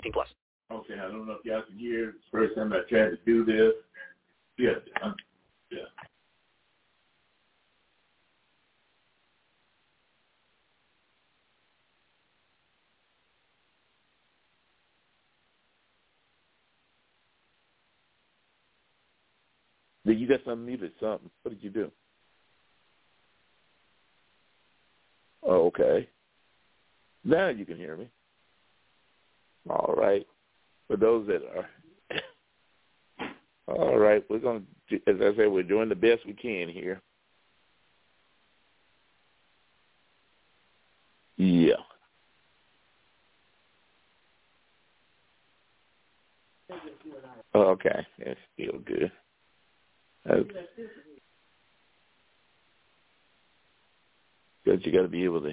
[0.00, 0.28] 18 plus.
[0.72, 2.10] Okay, I don't know if y'all can hear.
[2.10, 3.74] It's the first time I tried to do this.
[4.58, 4.72] Yeah,
[5.02, 5.14] I'm,
[5.70, 5.78] yeah.
[20.06, 20.92] Did you got something muted?
[21.00, 21.30] Something?
[21.42, 21.90] What did you do?
[25.42, 26.08] Oh, okay.
[27.24, 28.08] Now you can hear me.
[29.68, 30.26] All right.
[30.88, 31.68] For those that are,
[33.68, 37.00] all right, we're going to, as I said, we're doing the best we can here.
[41.36, 41.74] Yeah.
[47.54, 49.12] Okay, that's still good.
[50.30, 50.50] Okay.
[54.66, 55.52] You got to be able to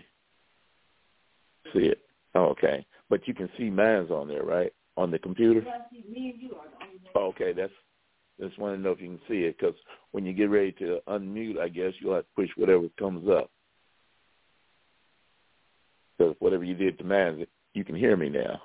[1.74, 2.00] see it.
[2.36, 4.72] Okay, but you can see mine's on there, right?
[4.96, 5.66] On the computer.
[7.16, 7.74] Oh, okay, that's.
[8.40, 9.74] Just want to know if you can see it because
[10.12, 13.50] when you get ready to unmute, I guess you'll have to push whatever comes up.
[16.18, 18.62] Because whatever you did to mine, you can hear me now.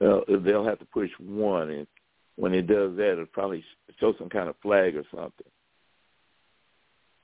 [0.00, 1.86] Well, they'll have to push one, and
[2.40, 3.62] when it does that, it'll probably
[4.00, 5.46] show some kind of flag or something.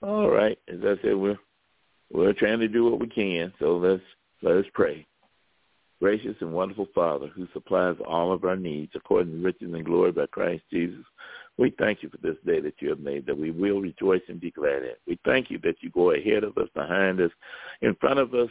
[0.02, 1.38] All right, as I said, we're
[2.12, 4.02] we're trying to do what we can, so let's
[4.42, 5.06] let us pray.
[6.00, 10.12] Gracious and wonderful Father, who supplies all of our needs according to riches and glory
[10.12, 11.04] by Christ Jesus,
[11.56, 14.38] we thank you for this day that you have made, that we will rejoice and
[14.38, 14.92] be glad in.
[15.06, 17.30] We thank you that you go ahead of us, behind us,
[17.80, 18.50] in front of us,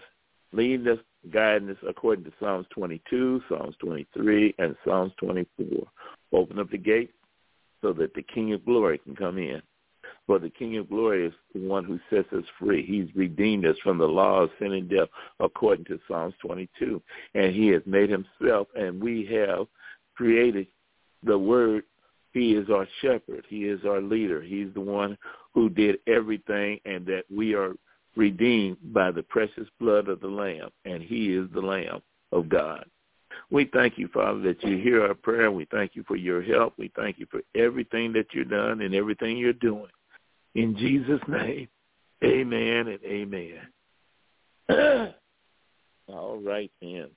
[0.51, 0.97] leading us,
[1.31, 5.87] guiding us according to Psalms 22, Psalms 23, and Psalms 24.
[6.35, 7.12] Open up the gate
[7.81, 9.62] so that the King of Glory can come in.
[10.28, 12.84] For the King of Glory is the one who sets us free.
[12.85, 15.07] He's redeemed us from the law of sin and death
[15.40, 17.01] according to Psalms 22.
[17.35, 19.68] And he has made himself, and we have
[20.16, 20.68] created
[21.23, 21.84] the word.
[22.34, 23.46] He is our shepherd.
[23.47, 24.41] He is our leader.
[24.41, 25.17] He's the one
[25.53, 27.73] who did everything and that we are
[28.16, 30.69] redeemed by the precious blood of the Lamb.
[30.85, 32.85] And he is the Lamb of God.
[33.51, 35.51] We thank you, Father, that you hear our prayer.
[35.51, 36.73] We thank you for your help.
[36.78, 39.88] We thank you for everything that you've done and everything you're doing.
[40.56, 41.67] In Jesus' name,
[42.23, 43.59] amen and amen.
[46.07, 47.07] All right, then.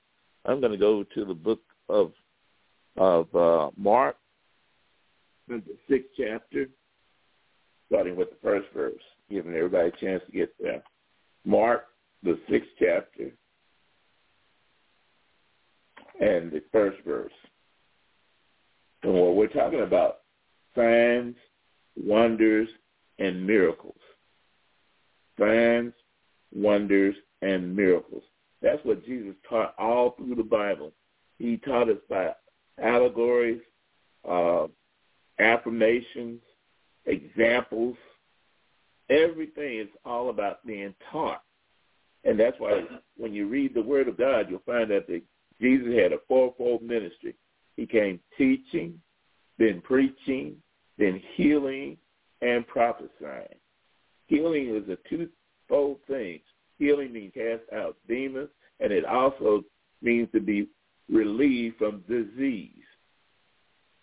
[0.44, 2.12] I'm going to go to the book of
[2.96, 4.16] of uh, Mark,
[5.46, 6.66] the sixth chapter,
[7.86, 9.00] starting with the first verse,
[9.30, 10.82] giving everybody a chance to get there.
[11.44, 11.84] Mark,
[12.24, 13.30] the sixth chapter,
[16.20, 17.32] and the first verse.
[19.02, 20.20] And what we're talking about,
[20.74, 21.36] signs,
[21.96, 22.68] wonders,
[23.18, 23.98] and miracles.
[25.38, 25.92] Signs,
[26.52, 28.24] wonders, and miracles.
[28.60, 30.92] That's what Jesus taught all through the Bible.
[31.38, 32.32] He taught us by
[32.82, 33.60] allegories,
[34.28, 34.66] uh,
[35.38, 36.40] affirmations,
[37.06, 37.96] examples.
[39.08, 41.42] Everything is all about being taught.
[42.24, 42.82] And that's why
[43.16, 45.22] when you read the Word of God, you'll find that the,
[45.60, 47.34] Jesus had a fourfold ministry.
[47.76, 49.00] He came teaching,
[49.58, 50.56] then preaching,
[50.98, 51.96] then healing,
[52.42, 53.58] and prophesying.
[54.26, 56.40] Healing is a twofold thing.
[56.78, 59.64] Healing means cast out demons, and it also
[60.02, 60.68] means to be
[61.08, 62.72] relieved from disease.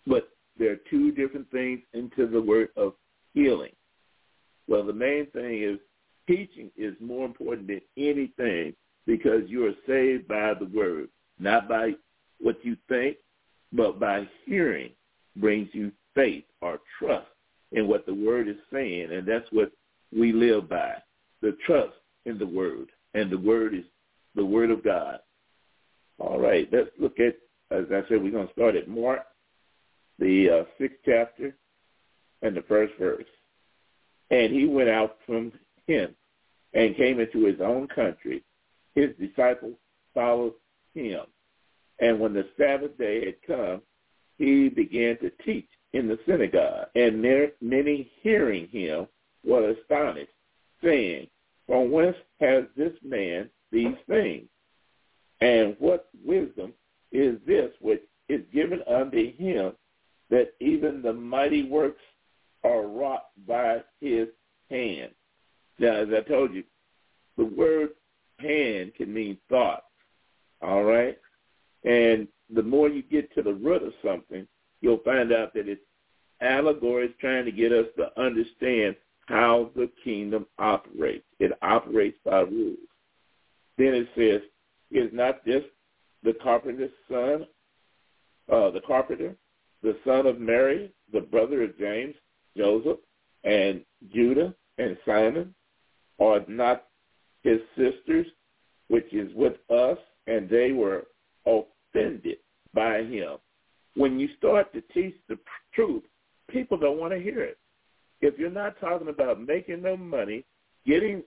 [0.06, 0.28] But
[0.58, 2.94] there are two different things into the word of
[3.34, 3.72] healing.
[4.68, 5.78] Well, the main thing is
[6.26, 8.74] teaching is more important than anything
[9.06, 11.92] because you are saved by the word, not by
[12.40, 13.16] what you think,
[13.72, 14.90] but by hearing
[15.36, 17.26] brings you faith or trust
[17.72, 19.72] in what the word is saying, and that's what
[20.16, 20.94] we live by,
[21.42, 21.94] the trust
[22.24, 23.84] in the word, and the word is
[24.34, 25.18] the word of God.
[26.18, 27.36] All right, let's look at,
[27.70, 29.26] as I said, we're going to start at Mark,
[30.18, 31.54] the uh, sixth chapter,
[32.42, 33.24] and the first verse.
[34.30, 35.52] And he went out from
[35.86, 36.14] him
[36.72, 38.42] and came into his own country.
[38.94, 39.74] His disciples
[40.14, 40.54] followed
[40.96, 41.20] him.
[42.00, 43.82] And when the Sabbath day had come,
[44.38, 47.22] he began to teach in the synagogue, and
[47.60, 49.06] many hearing him
[49.44, 50.32] were astonished,
[50.82, 51.28] saying,
[51.66, 54.48] From whence has this man these things?
[55.40, 56.72] And what wisdom
[57.12, 59.72] is this which is given unto him
[60.30, 62.02] that even the mighty works
[62.64, 64.28] are wrought by his
[64.70, 65.12] hand?
[65.78, 66.64] Now, as I told you,
[67.36, 67.90] the word
[68.38, 69.84] hand can mean thought,
[70.62, 71.18] all right?
[71.84, 74.46] And the more you get to the root of something,
[74.80, 75.80] you'll find out that it's
[76.40, 81.24] allegory is trying to get us to understand how the kingdom operates.
[81.38, 82.78] It operates by rules.
[83.78, 84.42] Then it says,
[84.90, 85.64] is not this
[86.22, 87.46] the carpenter's son,
[88.50, 89.36] uh, the carpenter,
[89.82, 92.14] the son of Mary, the brother of James,
[92.56, 92.98] Joseph,
[93.44, 93.82] and
[94.12, 95.54] Judah, and Simon?
[96.18, 96.84] Are not
[97.42, 98.26] his sisters,
[98.88, 101.06] which is with us, and they were
[101.46, 102.38] offended
[102.74, 103.36] by him.
[103.94, 105.38] When you start to teach the
[105.74, 106.02] truth,
[106.50, 107.58] people don't want to hear it.
[108.20, 110.44] If you're not talking about making them money,
[110.86, 111.22] getting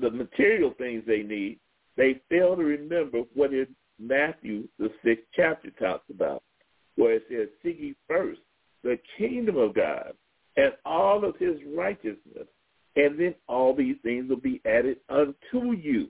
[0.00, 1.58] the material things they need,
[1.96, 3.68] they fail to remember what in
[3.98, 6.42] Matthew, the sixth chapter, talks about,
[6.96, 8.40] where it says, seek ye first
[8.82, 10.12] the kingdom of God
[10.56, 12.46] and all of his righteousness,
[12.96, 16.08] and then all these things will be added unto you.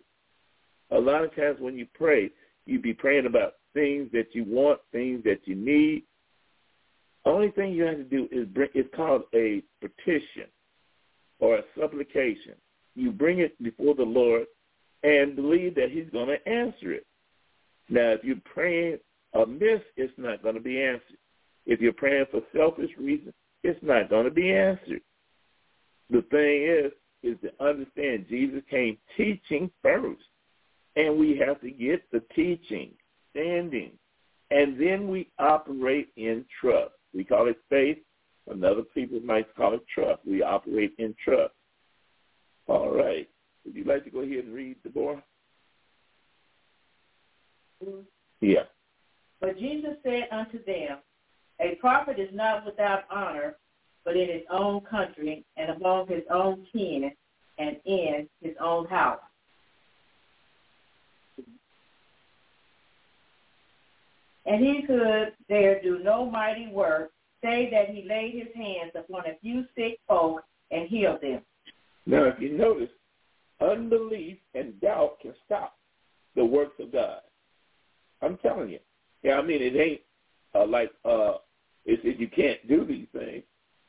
[0.91, 2.31] A lot of times when you pray,
[2.65, 6.05] you be praying about things that you want, things that you need.
[7.25, 8.69] Only thing you have to do is bring.
[8.75, 10.47] It's called a petition
[11.41, 12.55] or a supplication.
[12.95, 14.47] You bring it before the Lord
[15.03, 17.07] and believe that He's going to answer it.
[17.89, 18.99] Now, if you're praying
[19.35, 21.19] amiss, it's not going to be answered.
[21.67, 25.03] If you're praying for selfish reasons, it's not going to be answered.
[26.11, 26.93] The thing is,
[27.23, 30.23] is to understand Jesus came teaching first,
[30.97, 32.93] and we have to get the teaching
[33.31, 33.93] standing,
[34.51, 36.95] And then we operate in trust.
[37.15, 37.99] We call it faith.
[38.49, 40.21] Another people might call it trust.
[40.27, 41.53] We operate in trust.
[42.67, 43.29] All right.
[43.65, 45.23] Would you like to go ahead and read, Deborah?
[47.85, 48.01] Mm-hmm.
[48.41, 48.65] Yeah.
[49.41, 50.99] But Jesus said unto them,
[51.61, 53.57] A prophet is not without honor,
[54.05, 57.11] but in his own country and among his own kin
[57.59, 59.21] and in his own house.
[64.47, 67.11] And he could there do no mighty work,
[67.43, 71.43] save that he laid his hands upon a few sick folk and healed them.
[72.07, 72.91] Now, if you notice,
[73.61, 75.77] unbelief and doubt can stop
[76.37, 77.21] the works of God.
[78.23, 78.79] I'm telling you.
[79.23, 80.01] Yeah, I mean, it ain't
[80.55, 81.35] uh, like uh,
[81.85, 83.43] it said you can't do these things,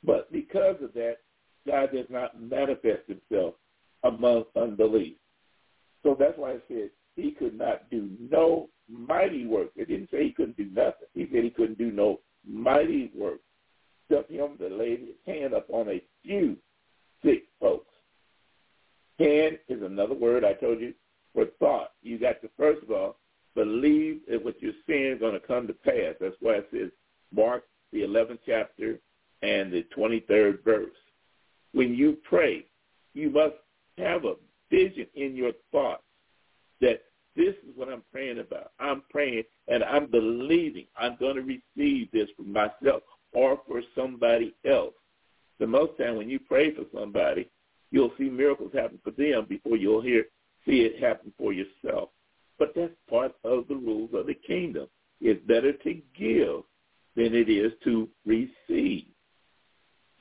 [0.03, 1.17] but because of that,
[1.65, 3.55] God does not manifest himself
[4.03, 5.17] among unbelief.
[6.03, 9.71] So that's why it said he could not do no mighty work.
[9.75, 11.07] It didn't say he couldn't do nothing.
[11.13, 13.39] He said he couldn't do no mighty work.
[14.09, 16.55] Except him to lay his hand upon a few
[17.25, 17.91] sick folks.
[19.19, 20.93] Hand is another word I told you
[21.33, 21.91] for thought.
[22.01, 23.17] You got to first of all
[23.55, 26.13] believe that what you're saying is going to come to pass.
[26.21, 26.91] That's why it says
[27.33, 28.99] Mark the 11th chapter
[29.41, 30.91] and the 23rd verse.
[31.73, 32.65] When you pray,
[33.13, 33.55] you must
[33.97, 34.35] have a
[34.69, 36.03] vision in your thoughts
[36.81, 37.01] that
[37.37, 38.71] this is what I'm praying about.
[38.79, 44.55] I'm praying and I'm believing I'm going to receive this for myself or for somebody
[44.65, 44.95] else.
[45.59, 47.47] The most time when you pray for somebody,
[47.91, 50.25] you'll see miracles happen for them before you'll hear
[50.65, 52.09] see it happen for yourself.
[52.57, 54.87] But that's part of the rules of the kingdom.
[55.21, 56.63] It's better to give
[57.15, 59.05] than it is to receive.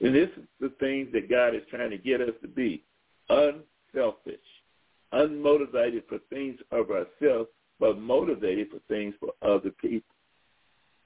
[0.01, 2.85] And this is the things that God is trying to get us to be
[3.31, 4.39] unselfish
[5.13, 7.49] unmotivated for things of ourselves,
[7.79, 10.15] but motivated for things for other people.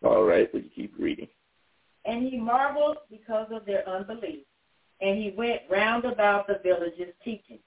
[0.03, 1.29] All right, but you keep reading.
[2.05, 4.45] And he marveled because of their unbelief.
[5.01, 7.59] And he went round about the villages teaching.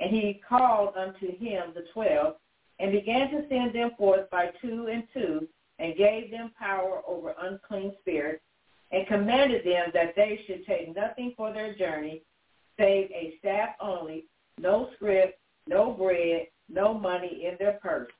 [0.00, 2.36] And he called unto him the twelve,
[2.80, 5.46] and began to send them forth by two and two,
[5.78, 8.42] and gave them power over unclean spirits,
[8.90, 12.22] and commanded them that they should take nothing for their journey,
[12.78, 14.24] save a staff only,
[14.58, 18.10] no scrip, no bread, no money in their purse.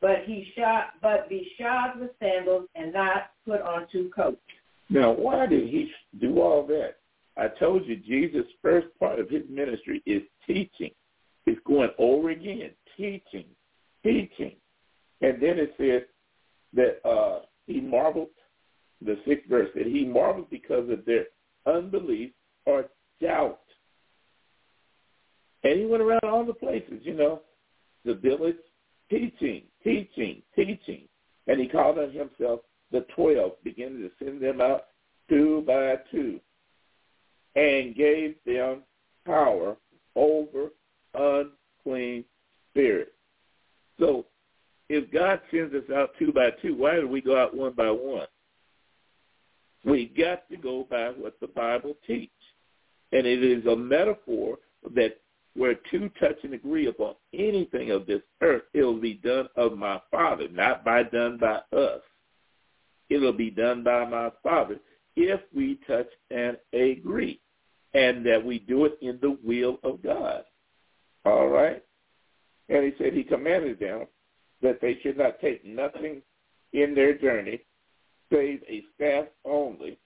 [0.00, 4.40] But he shot, but be shod with sandals and not put on two coats.
[4.88, 6.96] Now, why did he do all that?
[7.36, 10.90] I told you Jesus' first part of his ministry is teaching.
[11.46, 13.46] It's going over again, teaching,
[14.02, 14.56] teaching.
[15.20, 16.02] And then it says
[16.74, 18.28] that uh, he marveled,
[19.00, 21.26] the sixth verse, that he marveled because of their
[21.66, 22.32] unbelief
[22.66, 22.86] or
[23.20, 23.60] doubt.
[25.62, 27.42] And he went around all the places, you know,
[28.04, 28.56] the village,
[29.10, 31.02] teaching, teaching, teaching.
[31.46, 34.84] And he called on himself the twelve, beginning to send them out
[35.28, 36.40] two by two,
[37.54, 38.82] and gave them
[39.26, 39.76] power
[40.16, 40.70] over
[41.14, 42.24] unclean
[42.70, 43.10] spirits.
[43.98, 44.26] So
[44.88, 47.90] if God sends us out two by two, why do we go out one by
[47.90, 48.26] one?
[49.84, 52.30] We got to go by what the Bible teaches.
[53.12, 54.58] And it is a metaphor
[54.94, 55.18] that
[55.54, 59.76] where two touch and agree upon anything of this earth, it will be done of
[59.76, 62.00] my Father, not by done by us.
[63.08, 64.78] It will be done by my Father
[65.16, 67.40] if we touch and agree,
[67.94, 70.44] and that we do it in the will of God.
[71.24, 71.82] All right?
[72.68, 74.06] And he said he commanded them
[74.62, 76.22] that they should not take nothing
[76.72, 77.60] in their journey
[78.32, 79.98] save a staff only.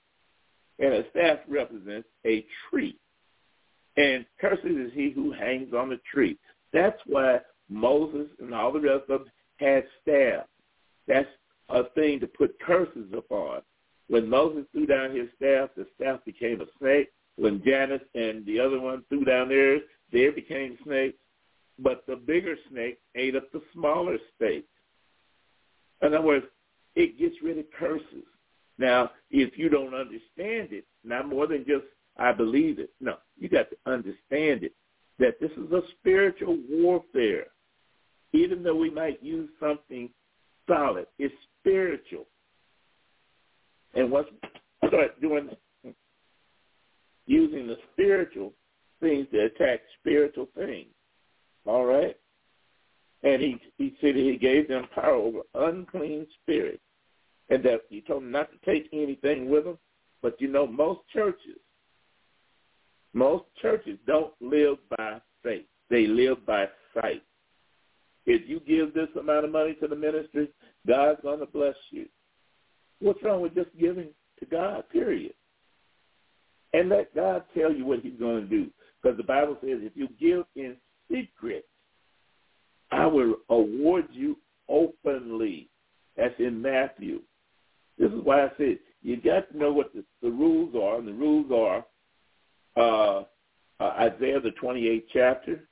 [0.78, 2.98] And a staff represents a tree.
[3.96, 6.38] And cursed is he who hangs on the tree.
[6.72, 10.46] That's why Moses and all the rest of them had staff.
[11.06, 11.28] That's
[11.68, 13.62] a thing to put curses upon.
[14.08, 17.10] When Moses threw down his staff, the staff became a snake.
[17.36, 19.82] When Jannes and the other one threw down theirs,
[20.12, 21.18] they became snakes.
[21.78, 24.66] But the bigger snake ate up the smaller snake.
[26.02, 26.46] In other words,
[26.94, 28.24] it gets rid of curses.
[28.78, 31.84] Now, if you don't understand it, not more than just
[32.16, 32.90] I believe it.
[33.00, 34.72] No, you got to understand it.
[35.18, 37.46] That this is a spiritual warfare.
[38.32, 40.10] Even though we might use something
[40.68, 42.26] solid, it's spiritual.
[43.94, 44.28] And once
[44.82, 45.50] we start doing
[47.26, 48.52] using the spiritual
[49.00, 50.88] things to attack spiritual things,
[51.66, 52.16] all right?
[53.22, 56.82] And he he said he gave them power over unclean spirits,
[57.48, 59.78] and that he told them not to take anything with them.
[60.22, 61.58] But you know, most churches
[63.14, 65.66] most churches don't live by faith.
[65.88, 67.22] They live by sight.
[68.26, 70.48] If you give this amount of money to the ministry,
[70.86, 72.06] God's going to bless you.
[73.00, 74.08] What's wrong with just giving
[74.40, 75.34] to God, period?
[76.72, 78.70] And let God tell you what he's going to do.
[79.00, 80.76] Because the Bible says if you give in
[81.10, 81.66] secret,
[82.90, 85.68] I will award you openly.
[86.16, 87.20] That's in Matthew.
[87.98, 91.06] This is why I said you got to know what the, the rules are, and
[91.06, 91.84] the rules are
[92.76, 93.24] uh,
[93.80, 95.68] uh, Isaiah, the 28th chapter,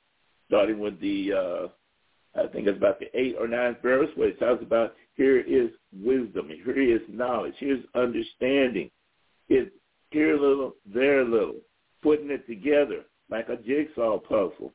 [0.47, 4.39] starting with the, uh, I think it's about the eighth or ninth verse, where it
[4.39, 8.89] talks about here is wisdom, here is knowledge, here's understanding.
[9.49, 9.71] It's
[10.09, 11.55] here a little, there a little,
[12.01, 14.73] putting it together like a jigsaw puzzle.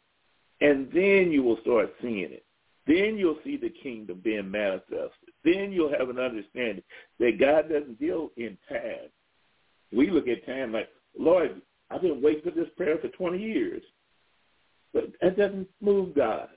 [0.61, 2.45] And then you will start seeing it.
[2.87, 5.11] Then you'll see the kingdom being manifested.
[5.45, 6.83] Then you'll have an understanding
[7.19, 9.11] that God doesn't deal in time.
[9.93, 13.83] We look at time like, Lord, I've been waiting for this prayer for 20 years.
[14.93, 16.49] But that doesn't move God.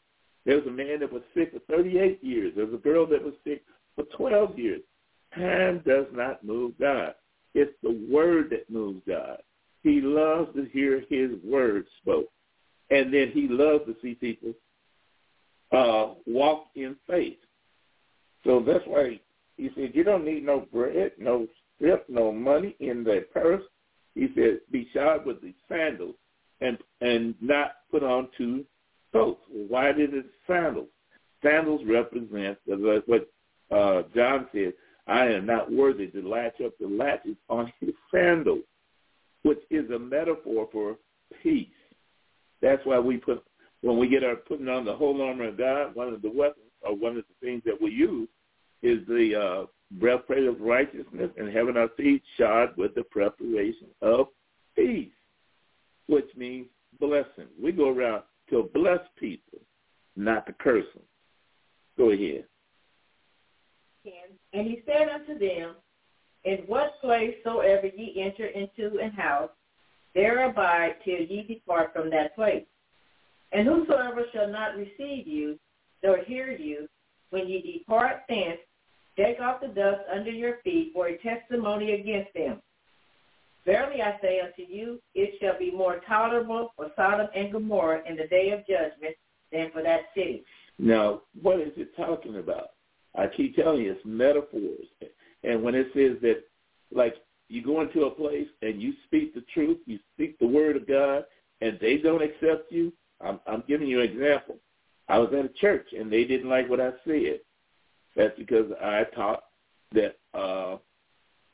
[0.46, 2.54] There was a man that was sick for 38 years.
[2.56, 3.64] There was a girl that was sick
[3.96, 4.82] for 12 years.
[5.36, 7.16] Time does not move God.
[7.54, 9.38] It's the word that moves God.
[9.84, 12.30] He loves to hear his word spoke.
[12.90, 14.54] And then he loves to see people
[15.72, 17.38] uh, walk in faith.
[18.46, 19.20] So that's why
[19.58, 23.64] he said, you don't need no bread, no strip, no money in the purse
[24.15, 26.15] he said, be shod with the sandals
[26.60, 28.65] and and not put on two
[29.13, 29.41] coats.
[29.50, 30.89] Why did it sandals?
[31.44, 32.58] Sandals represent
[33.06, 33.30] what
[33.72, 34.74] uh, John said,
[35.08, 38.63] I am not worthy to latch up the latches on his sandals,
[39.44, 40.98] which is a metaphor for
[41.41, 41.68] peace.
[42.62, 43.44] That's why we put,
[43.82, 46.68] when we get our putting on the whole armor of God, one of the weapons
[46.82, 48.30] or one of the things that we use
[48.82, 49.66] is the uh,
[50.00, 54.28] breastplate of righteousness and having our feet shod with the preparation of
[54.76, 55.10] peace,
[56.08, 56.68] which means
[57.00, 57.48] blessing.
[57.62, 59.60] We go around to bless people,
[60.16, 61.04] not to curse them.
[61.98, 62.46] Go ahead.
[64.54, 65.76] And he said unto them,
[66.44, 69.52] In what place soever ye enter into an house,
[70.14, 72.66] there abide till ye depart from that place.
[73.52, 75.60] And whosoever shall not receive you,
[76.04, 76.88] nor hear you,
[77.30, 78.60] when ye depart thence,
[79.18, 82.62] Take off the dust under your feet for a testimony against them.
[83.65, 88.15] Verily I say unto you, it shall be more tolerable for Sodom and Gomorrah in
[88.15, 89.15] the day of judgment
[89.51, 90.44] than for that city.
[90.80, 92.70] Now, what is it talking about?
[93.15, 94.88] I keep telling you, it's metaphors.
[95.44, 96.44] And when it says that,
[96.91, 97.15] like,
[97.50, 100.88] you go into a place and you speak the truth, you speak the word of
[100.88, 101.25] God,
[101.60, 104.56] and they don't accept you, I'm, I'm giving you an example.
[105.08, 107.41] I was at a church, and they didn't like what I said.
[108.15, 109.44] That's because I taught
[109.94, 110.77] that uh,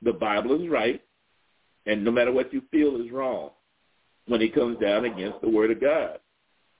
[0.01, 1.01] the Bible is right,
[1.85, 3.51] and no matter what you feel is wrong
[4.27, 6.19] when it comes down against the Word of God.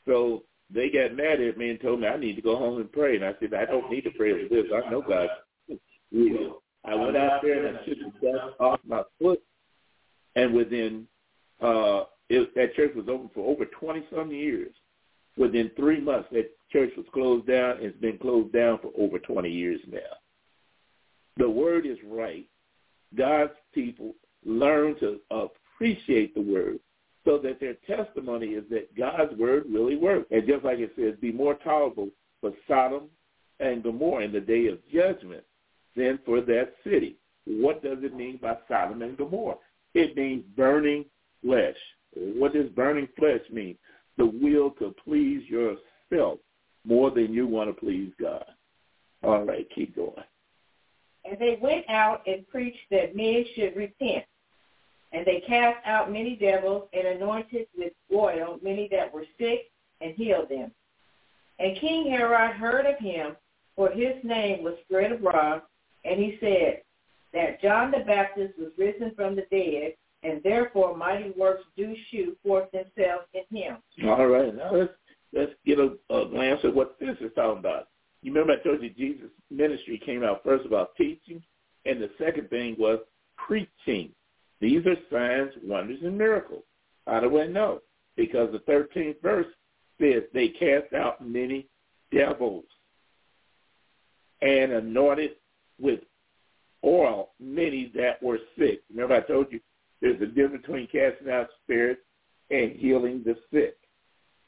[0.05, 0.43] So
[0.73, 3.15] they got mad at me and told me I need to go home and pray.
[3.15, 4.65] And I said, I don't need to pray for this.
[4.73, 5.29] I know God.
[6.85, 9.41] I went out there and I took the dust off my foot
[10.35, 11.07] And within,
[11.61, 14.73] uh, it, that church was open for over 20 some years.
[15.37, 17.77] Within three months, that church was closed down.
[17.79, 19.99] It's been closed down for over 20 years now.
[21.37, 22.47] The word is right.
[23.15, 24.15] God's people
[24.45, 26.79] learn to appreciate the word
[27.23, 30.27] so that their testimony is that God's word really works.
[30.31, 32.09] And just like it says, be more tolerable
[32.41, 33.09] for Sodom
[33.59, 35.43] and Gomorrah in the day of judgment
[35.95, 37.17] than for that city.
[37.45, 39.57] What does it mean by Sodom and Gomorrah?
[39.93, 41.05] It means burning
[41.43, 41.75] flesh.
[42.15, 43.77] What does burning flesh mean?
[44.17, 46.39] The will to please yourself
[46.85, 48.45] more than you want to please God.
[49.23, 50.13] All right, keep going.
[51.25, 54.23] And they went out and preached that men should repent.
[55.11, 59.71] And they cast out many devils and anointed with oil many that were sick
[60.01, 60.71] and healed them.
[61.59, 63.35] And King Herod heard of him,
[63.75, 65.61] for his name was spread abroad,
[66.05, 66.81] and he said
[67.33, 69.93] that John the Baptist was risen from the dead,
[70.27, 73.77] and therefore mighty works do shoot forth themselves in him.
[74.05, 74.93] All right, now let's
[75.33, 77.87] let's get a, a glance at what this is talking about.
[78.21, 81.41] You remember I told you Jesus' ministry came out first about teaching,
[81.85, 82.99] and the second thing was
[83.37, 84.11] preaching.
[84.59, 86.63] These are signs, wonders, and miracles.
[87.05, 87.79] How do I know?
[88.15, 89.45] Because the 13th verse
[90.01, 91.67] says they cast out many
[92.11, 92.65] devils
[94.41, 95.31] and anointed
[95.79, 95.99] with
[96.83, 98.81] oil many that were sick.
[98.89, 99.59] Remember I told you
[100.01, 102.01] there's a difference between casting out spirits
[102.49, 103.77] and healing the sick.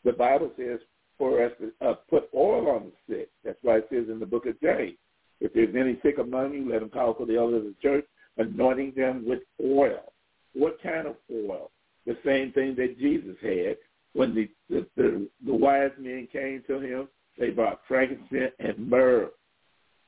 [0.04, 0.80] The Bible says
[1.18, 3.30] for us to uh, put oil on the sick.
[3.44, 4.98] That's why it says in the book of James,
[5.42, 8.06] if there's any sick among you, let them call for the elders of the church,
[8.38, 10.14] anointing them with oil.
[10.54, 11.72] What kind of oil?
[12.06, 13.78] The same thing that Jesus had
[14.14, 17.08] when the, the, the, the wise men came to him.
[17.38, 19.30] They brought frankincense and myrrh.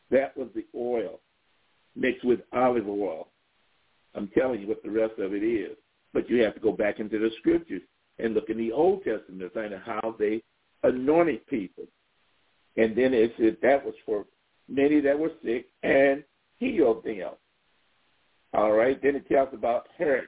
[0.10, 1.20] That was the oil
[1.96, 3.28] mixed with olive oil.
[4.15, 5.77] I'm telling you what the rest of it is.
[6.13, 7.82] But you have to go back into the scriptures
[8.20, 10.44] and look in the Old Testament to find out how they
[10.84, 11.86] anointed people.
[12.77, 14.25] And then it said that was for
[14.68, 16.24] many that were sick and
[16.57, 17.31] healed them.
[18.53, 19.01] All right.
[19.01, 20.27] Then it talks about Herod.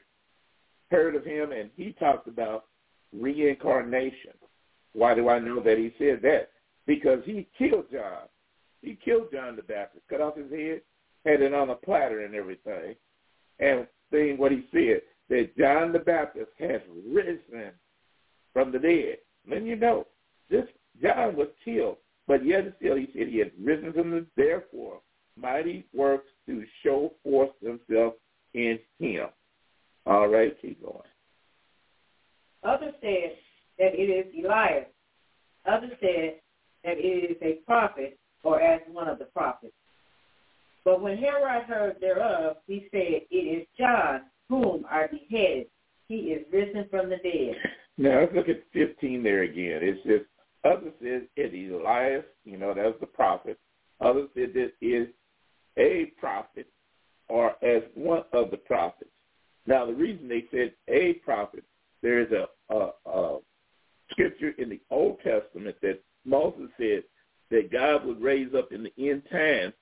[0.92, 2.66] Heard of him, and he talks about
[3.12, 4.32] reincarnation.
[4.94, 6.50] Why do I know that he said that?
[6.86, 8.28] Because he killed John.
[8.82, 10.82] He killed John the Baptist, cut off his head,
[11.26, 12.96] had it on a platter and everything.
[13.60, 17.72] And saying what he said, that John the Baptist has risen
[18.54, 19.18] from the dead.
[19.50, 20.08] Then you know,
[20.50, 20.66] this
[21.02, 25.00] John was killed, but yet still he said he had risen from the therefore
[25.36, 28.18] mighty works to show forth themselves
[28.54, 29.28] in him.
[30.06, 31.00] All right, keep going.
[32.64, 33.36] Others said
[33.80, 34.86] that it is Elias.
[35.66, 36.36] Others said
[36.84, 39.74] that it is a prophet or as one of the prophets.
[40.86, 45.68] But when Herod heard thereof, he said, It is John, whom I beheaded.
[46.08, 47.56] He is risen from the dead.
[47.98, 49.80] Now let's look at 15 there again.
[49.82, 50.22] It says,
[50.64, 53.58] others said it is Elias, you know, that's the prophet.
[54.02, 55.08] Others said it is
[55.78, 56.68] a prophet
[57.30, 59.10] or as one of the prophets.
[59.66, 61.64] Now the reason they said a prophet,
[62.02, 63.40] there is a, a, a
[64.12, 67.04] scripture in the Old Testament that Moses said
[67.50, 69.74] that God would raise up in the end times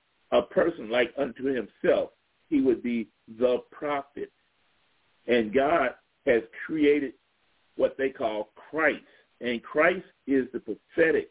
[0.92, 2.10] like unto himself.
[2.48, 4.30] He would be the prophet.
[5.26, 5.94] And God
[6.26, 7.14] has created
[7.76, 9.02] what they call Christ.
[9.40, 11.30] And Christ is the prophetic,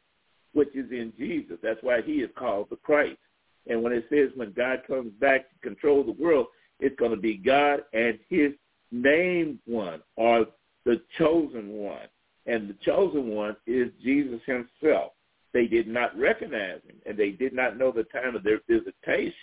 [0.54, 1.58] which is in Jesus.
[1.62, 3.20] That's why he is called the Christ.
[3.68, 6.48] And when it says when God comes back to control the world,
[6.80, 8.52] it's going to be God and his
[8.92, 10.48] named one or
[10.84, 12.08] the chosen one.
[12.48, 15.12] And the chosen one is Jesus himself.
[15.54, 19.41] They did not recognize him, and they did not know the time of their visitation.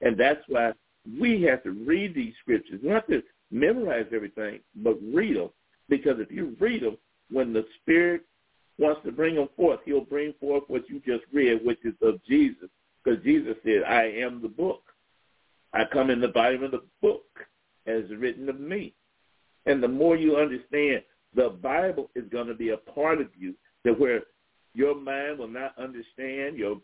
[0.00, 0.72] And that's why
[1.18, 2.80] we have to read these scriptures.
[2.82, 5.50] Not to memorize everything, but read them.
[5.88, 6.96] Because if you read them,
[7.30, 8.22] when the Spirit
[8.78, 12.24] wants to bring them forth, he'll bring forth what you just read, which is of
[12.24, 12.68] Jesus.
[13.02, 14.82] Because Jesus said, I am the book.
[15.72, 17.24] I come in the volume of the book
[17.86, 18.94] as written of me.
[19.66, 21.02] And the more you understand,
[21.34, 24.22] the Bible is going to be a part of you that where
[24.74, 26.80] your mind will not understand, your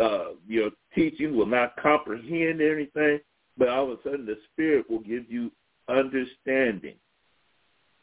[0.00, 3.20] uh, your teaching will not comprehend anything,
[3.56, 5.50] but all of a sudden the Spirit will give you
[5.88, 6.96] understanding.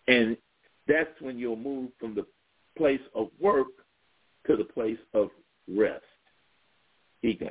[0.08, 0.38] And
[0.88, 2.26] that's when you'll move from the
[2.78, 3.68] place of work
[4.48, 5.30] to the place of
[5.68, 6.04] rest.
[7.22, 7.50] He Egon.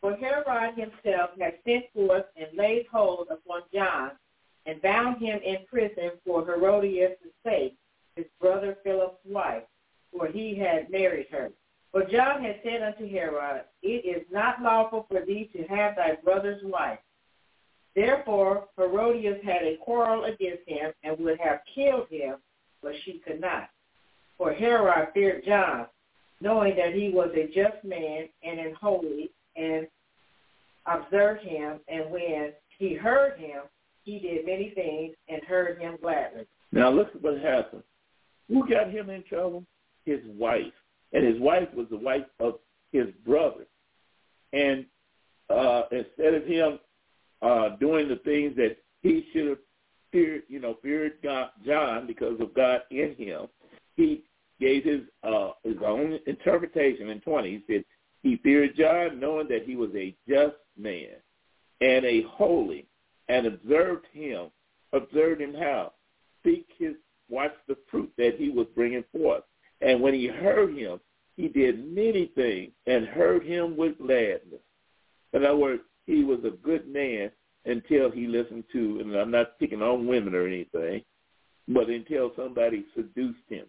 [0.00, 4.12] For Herod himself had sent forth and laid hold upon John
[4.66, 7.76] and bound him in prison for Herodias' sake,
[8.16, 9.64] his brother Philip's wife,
[10.12, 11.50] for he had married her.
[11.92, 16.16] For John had said unto Herod, It is not lawful for thee to have thy
[16.24, 16.98] brother's wife.
[17.94, 22.36] Therefore, Herodias had a quarrel against him and would have killed him,
[22.82, 23.68] but she could not.
[24.38, 25.86] For Herod feared John,
[26.40, 29.86] knowing that he was a just man and an holy, and
[30.86, 31.78] observed him.
[31.88, 33.64] And when he heard him,
[34.04, 36.46] he did many things and heard him gladly.
[36.72, 37.82] Now look at what happened.
[38.48, 39.64] Who got him in trouble?
[40.06, 40.72] His wife.
[41.12, 42.54] And his wife was the wife of
[42.92, 43.66] his brother.
[44.52, 44.86] And
[45.50, 46.78] uh, instead of him
[47.42, 49.58] uh, doing the things that he should have
[50.10, 53.46] feared, you know, feared God, John because of God in him,
[53.96, 54.22] he
[54.60, 57.50] gave his uh, his own interpretation in 20.
[57.50, 57.84] He said
[58.22, 61.16] he feared John knowing that he was a just man
[61.80, 62.86] and a holy
[63.28, 64.50] and observed him,
[64.92, 65.92] observed him how?
[66.44, 66.94] Seek his,
[67.28, 69.42] watch the fruit that he was bringing forth.
[69.82, 71.00] And when he heard him,
[71.36, 74.60] he did many things and heard him with gladness.
[75.32, 77.30] In other words, he was a good man
[77.64, 81.02] until he listened to, and I'm not picking on women or anything,
[81.68, 83.66] but until somebody seduced him.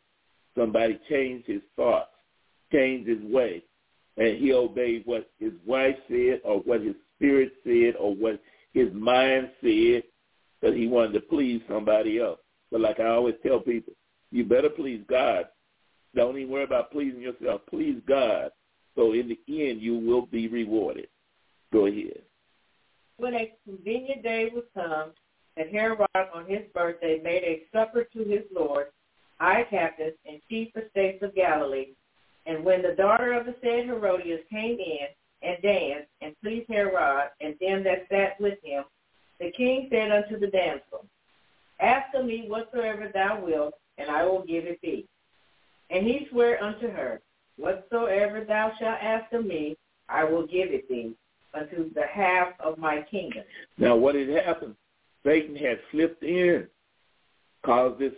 [0.57, 2.11] Somebody changed his thoughts,
[2.71, 3.63] changed his way,
[4.17, 8.39] and he obeyed what his wife said or what his spirit said or what
[8.73, 10.03] his mind said
[10.61, 12.39] that he wanted to please somebody else.
[12.71, 13.93] But like I always tell people,
[14.31, 15.45] you better please God.
[16.15, 17.61] Don't even worry about pleasing yourself.
[17.69, 18.51] Please God.
[18.95, 21.07] So in the end, you will be rewarded.
[21.71, 22.21] Go ahead.
[23.17, 25.11] When a convenient day was come,
[25.57, 25.99] that Herod
[26.33, 28.87] on his birthday made a supper to his lord,
[29.39, 31.93] high captains and chief estates of Galilee.
[32.45, 35.07] And when the daughter of the said Herodias came in
[35.41, 38.83] and danced and pleased Herod and them that sat with him,
[39.39, 41.05] the king said unto the damsel,
[41.79, 45.07] Ask of me whatsoever thou wilt, and I will give it thee.
[45.93, 47.21] And he sware unto her,
[47.57, 49.77] Whatsoever thou shalt ask of me,
[50.09, 51.15] I will give it thee
[51.53, 53.43] unto the half of my kingdom.
[53.77, 54.75] Now what had happened?
[55.23, 56.67] Satan had slipped in,
[57.63, 58.13] caused this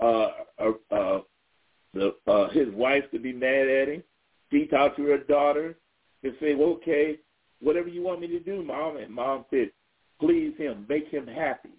[0.00, 1.20] uh, uh, uh,
[1.94, 4.02] the, uh, his wife to be mad at him.
[4.50, 5.76] She talked to her daughter
[6.24, 7.18] and said, well, okay,
[7.60, 8.96] whatever you want me to do, Mom.
[8.96, 9.70] And Mom said,
[10.18, 11.70] please him, make him happy.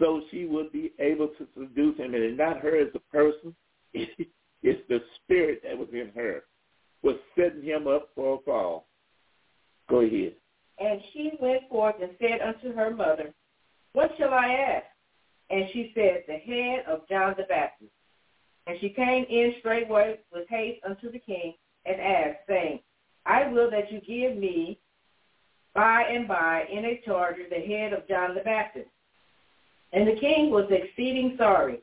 [0.00, 2.14] So she would be able to seduce him.
[2.14, 3.54] And not her as a person.
[4.64, 6.44] It's the spirit that was in her
[7.02, 8.86] was setting him up for a fall.
[9.90, 10.32] Go ahead.
[10.78, 13.34] And she went forth and said unto her mother,
[13.92, 14.86] What shall I ask?
[15.50, 17.92] And she said, The head of John the Baptist.
[18.66, 21.52] And she came in straightway with haste unto the king
[21.84, 22.80] and asked, saying,
[23.26, 24.78] I will that you give me
[25.74, 28.88] by and by in a charger the head of John the Baptist.
[29.92, 31.80] And the king was exceeding sorry,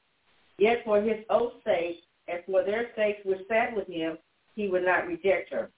[0.58, 4.18] yet for his oath's sake, and for their sakes which sat with him,
[4.56, 5.72] he would not reject her.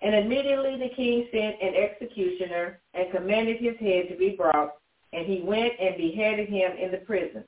[0.00, 4.74] And immediately the king sent an executioner and commanded his head to be brought,
[5.12, 7.44] and he went and beheaded him in the prison,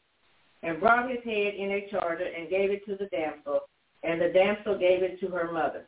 [0.62, 3.60] and brought his head in a charger and gave it to the damsel,
[4.02, 5.86] and the damsel gave it to her mother.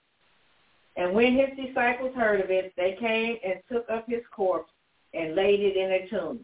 [0.97, 4.73] And when his disciples heard of it, they came and took up his corpse
[5.15, 6.41] and laid it in a tomb.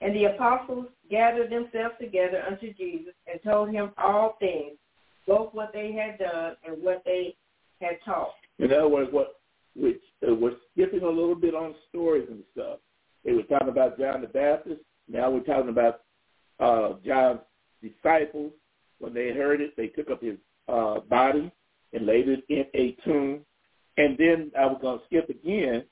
[0.00, 4.76] And the apostles gathered themselves together unto Jesus and told him all things,
[5.26, 7.36] both what they had done and what they
[7.80, 8.34] had taught.
[8.58, 9.36] In other words, what
[9.74, 12.78] which uh, we're skipping a little bit on stories and stuff.
[13.24, 14.80] They were talking about John the Baptist.
[15.08, 16.00] Now we're talking about
[16.60, 17.40] uh, John's
[17.82, 18.52] disciples.
[18.98, 20.36] When they heard it, they took up his
[20.68, 21.50] uh, body
[21.92, 23.40] and laid it in a tomb.
[23.96, 25.84] And then I was going to skip again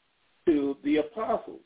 [0.46, 1.60] to the apostles.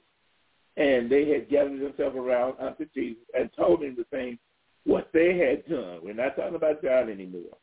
[0.76, 4.38] And they had gathered themselves around unto Jesus and told him the thing,
[4.84, 6.00] what they had done.
[6.02, 7.56] We're not talking about John anymore.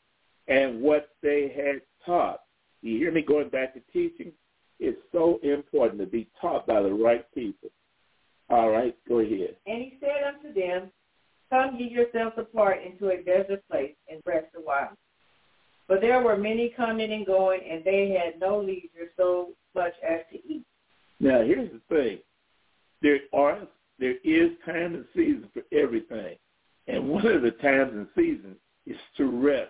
[0.47, 2.41] And what they had taught.
[2.81, 4.31] You hear me going back to teaching?
[4.79, 7.69] It's so important to be taught by the right people.
[8.49, 9.55] All right, go ahead.
[9.67, 10.91] And he said unto them,
[11.51, 14.97] Come ye yourselves apart into a desert place and rest a while.
[15.85, 20.21] For there were many coming and going, and they had no leisure so much as
[20.31, 20.65] to eat.
[21.19, 22.19] Now, here's the thing.
[23.01, 23.67] There are
[23.99, 26.37] there is time and season for everything.
[27.23, 28.57] The times and seasons
[28.87, 29.69] is to rest.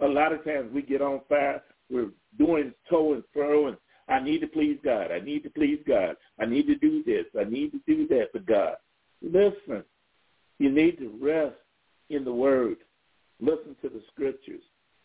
[0.00, 2.08] A lot of times we get on fire, we're
[2.38, 3.76] doing toe and fro, and
[4.08, 5.12] I need to please God.
[5.12, 6.16] I need to please God.
[6.40, 7.26] I need to do this.
[7.38, 8.76] I need to do that for God.
[9.22, 9.84] Listen,
[10.58, 11.56] you need to rest
[12.08, 12.78] in the Word.
[13.40, 14.62] Listen to the Scriptures.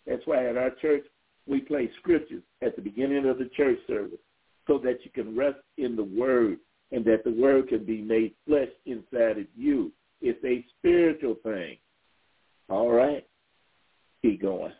[0.07, 1.03] That's why at our church
[1.47, 4.19] we play Scriptures at the beginning of the church service
[4.67, 6.59] so that you can rest in the Word
[6.91, 9.91] and that the Word can be made flesh inside of you.
[10.21, 11.77] It's a spiritual thing.
[12.69, 13.25] All right?
[14.21, 14.73] Keep going.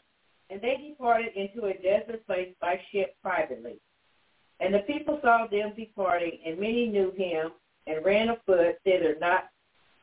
[0.49, 3.79] And they departed into a desert place by ship privately.
[4.59, 7.51] And the people saw them departing, and many knew him,
[7.87, 9.49] and ran afoot thither, not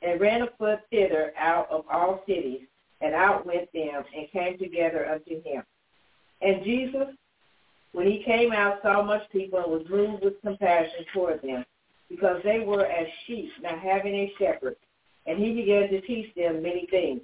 [0.03, 2.63] and ran afoot thither out of all cities,
[3.01, 5.63] and out outwent them, and came together unto him.
[6.43, 7.09] And Jesus,
[7.93, 11.65] when he came out, saw much people, and was moved with compassion toward them,
[12.09, 14.77] because they were as sheep not having a shepherd.
[15.27, 17.21] And he began to teach them many things.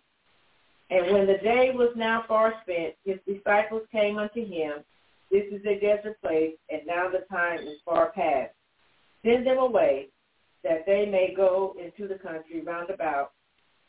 [0.90, 4.84] And when the day was now far spent, his disciples came unto him.
[5.30, 8.50] This is a desert place, and now the time is far past.
[9.24, 10.08] Send them away,
[10.62, 13.32] that they may go into the country round about,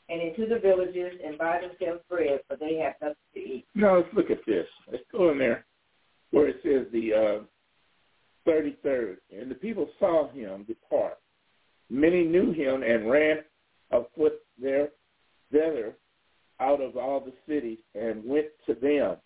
[0.07, 3.65] and into the villages, and buy themselves bread, for they have nothing to eat.
[3.75, 4.67] Now let's look at this.
[4.89, 5.65] Let's go in there
[6.31, 9.17] where it says the uh, 33rd.
[9.31, 11.17] And the people saw him depart.
[11.89, 13.37] Many knew him and ran
[13.93, 14.89] afoot there,
[15.51, 15.93] thither
[16.59, 19.17] out of all the cities and went to them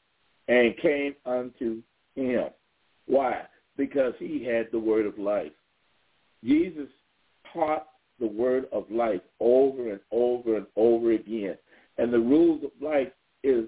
[0.47, 1.81] and came unto
[2.15, 2.47] him.
[3.05, 3.43] Why?
[3.77, 5.51] Because he had the word of life.
[6.43, 6.87] Jesus
[7.53, 7.87] taught
[8.19, 11.57] the word of life over and over and over again.
[11.97, 13.11] And the rules of life
[13.43, 13.65] is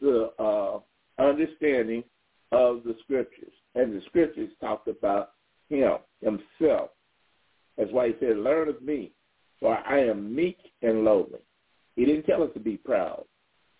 [0.00, 0.78] the uh,
[1.22, 2.04] understanding
[2.52, 3.52] of the scriptures.
[3.74, 5.30] And the scriptures talked about
[5.68, 6.90] him, himself.
[7.76, 9.12] That's why he said, learn of me,
[9.60, 11.40] for I am meek and lowly.
[11.96, 13.24] He didn't tell us to be proud.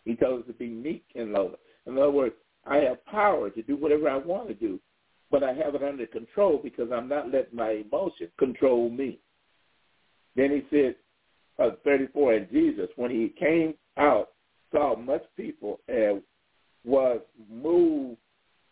[0.04, 1.56] He told us to be meek and lowly.
[1.86, 2.34] In other words,
[2.66, 4.80] I have power to do whatever I want to do,
[5.30, 9.18] but I have it under control because I'm not letting my emotions control me.
[10.36, 10.96] Then he said,
[11.58, 14.28] uh, 34, and Jesus, when he came out,
[14.72, 16.22] saw much people and
[16.84, 18.18] was moved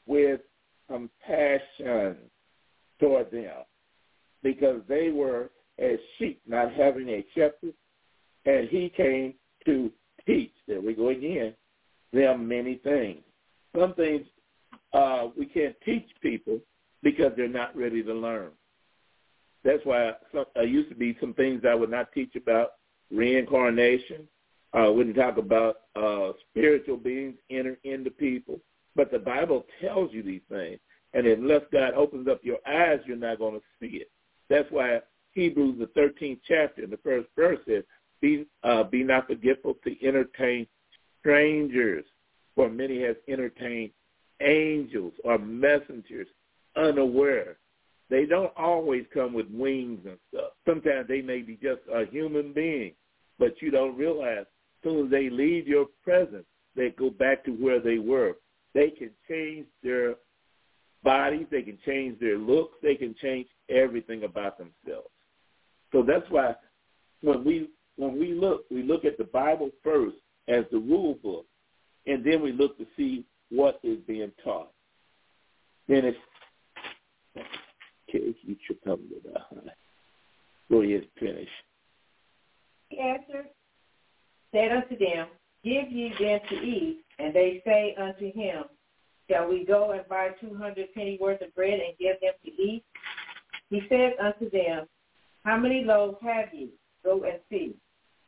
[0.07, 0.41] with
[0.89, 2.17] compassion
[3.01, 3.65] toward them
[4.43, 7.75] because they were as sheep not having a shepherd,
[8.45, 9.35] and he came
[9.65, 9.91] to
[10.27, 11.55] teach, there we go again,
[12.13, 13.23] them many things.
[13.77, 14.27] Some things
[14.93, 16.59] uh, we can't teach people
[17.03, 18.51] because they're not ready to learn.
[19.65, 22.75] That's why some, uh, used to be some things I would not teach about
[23.11, 24.29] reincarnation.
[24.73, 28.61] I uh, wouldn't talk about uh, spiritual beings enter into people.
[28.95, 30.79] But the Bible tells you these things.
[31.15, 34.11] And unless God opens up your eyes, you're not going to see it.
[34.49, 35.01] That's why
[35.37, 37.85] Hebrews, the 13th chapter, in the first verse says,
[38.23, 40.67] be, uh, be not forgetful to entertain
[41.21, 42.07] strangers,
[42.55, 43.91] for many have entertained
[44.41, 46.27] angels or messengers
[46.75, 47.59] unaware.
[48.09, 50.53] They don't always come with wings and stuff.
[50.67, 52.93] Sometimes they may be just a human being,
[53.39, 54.47] but you don't realize as
[54.83, 58.37] soon as they leave your presence, they go back to where they were.
[58.73, 60.15] They can change their
[61.03, 61.47] bodies.
[61.51, 62.77] They can change their looks.
[62.83, 65.11] They can change everything about themselves.
[65.93, 66.55] So that's why
[67.23, 70.17] when we when we look, we look at the Bible first
[70.49, 71.47] as the rule book,
[72.07, 74.71] and then we look to see what is being taught.
[75.89, 76.19] Then it's
[77.37, 78.35] okay.
[78.43, 79.75] You should come to that.
[80.71, 81.49] Go ahead, finish.
[82.89, 83.47] He answered,
[84.53, 85.29] said unto them,
[85.65, 87.05] Give ye them to eat.
[87.19, 88.65] And they say unto him,
[89.31, 92.51] Shall we go and buy two hundred penny worth of bread and give them to
[92.51, 92.85] eat?
[93.71, 94.87] He said unto them,
[95.47, 96.71] How many loaves have ye?
[97.05, 97.77] Go and see.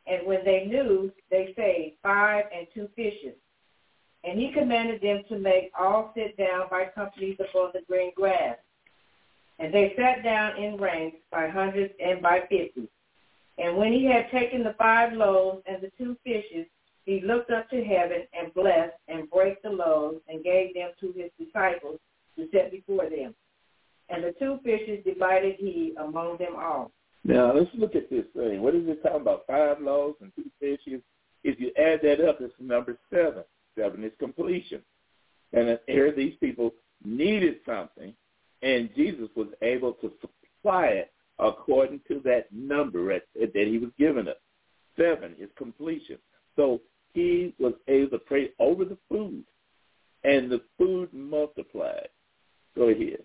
[0.07, 3.35] And when they knew, they say, Five and two fishes.
[4.23, 8.55] And he commanded them to make all sit down by companies upon the green grass.
[9.59, 12.87] And they sat down in ranks by hundreds and by fifties.
[13.57, 16.67] And when he had taken the five loaves and the two fishes,
[17.03, 21.11] he looked up to heaven and blessed and brake the loaves and gave them to
[21.11, 21.99] his disciples
[22.37, 23.35] to set before them.
[24.07, 26.93] And the two fishes divided he among them all.
[27.23, 28.61] Now let's look at this thing.
[28.61, 29.45] What is it talking about?
[29.47, 31.01] Five loaves and two fishes.
[31.43, 33.43] If you add that up, it's number seven.
[33.77, 34.81] Seven is completion.
[35.53, 38.13] And here these people needed something,
[38.61, 44.27] and Jesus was able to supply it according to that number that he was giving
[44.27, 44.35] us.
[44.97, 46.17] Seven is completion.
[46.55, 46.81] So
[47.13, 49.43] he was able to pray over the food,
[50.23, 52.09] and the food multiplied.
[52.75, 53.23] Go ahead.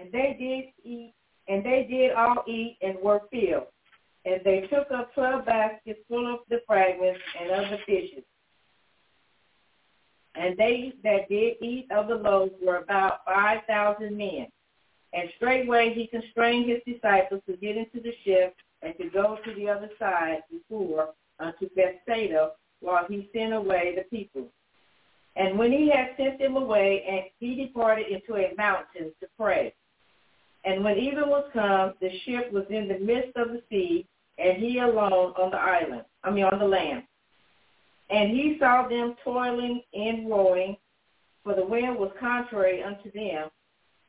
[0.00, 1.14] And they did eat,
[1.52, 3.66] and they did all eat and were filled.
[4.24, 8.24] And they took up twelve baskets full of the fragments and of the fishes.
[10.34, 14.46] And they that did eat of the loaves were about five thousand men.
[15.12, 19.54] And straightway he constrained his disciples to get into the ship and to go to
[19.54, 24.48] the other side before unto Bethsaida while he sent away the people.
[25.36, 29.74] And when he had sent them away, and he departed into a mountain to pray.
[30.64, 34.06] And when even was come, the ship was in the midst of the sea,
[34.38, 37.02] and he alone on the island, I mean on the land.
[38.10, 40.76] And he saw them toiling and rowing,
[41.42, 43.48] for the wind was contrary unto them.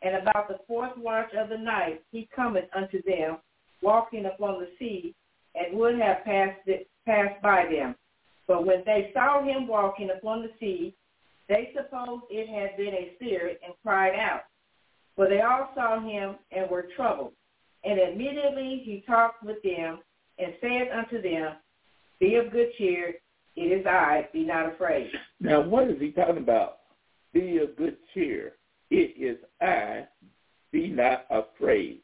[0.01, 3.37] And about the fourth watch of the night he cometh unto them,
[3.81, 5.15] walking upon the sea,
[5.55, 7.95] and would have passed, it, passed by them.
[8.47, 10.93] But when they saw him walking upon the sea,
[11.47, 14.43] they supposed it had been a spirit and cried out.
[15.15, 17.33] For they all saw him and were troubled.
[17.83, 19.99] And immediately he talked with them
[20.39, 21.55] and said unto them,
[22.19, 23.15] Be of good cheer,
[23.55, 25.11] it is I, be not afraid.
[25.39, 26.79] Now, what is he talking about?
[27.33, 28.53] Be of good cheer.
[28.89, 30.07] It is I,
[30.71, 32.01] be not afraid.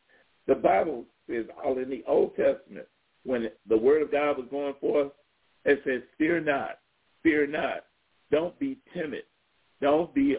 [0.47, 2.87] The Bible says all in the Old Testament,
[3.23, 5.11] when the word of God was going forth,
[5.65, 6.79] it says, fear not,
[7.21, 7.85] fear not.
[8.31, 9.23] Don't be timid.
[9.81, 10.37] Don't be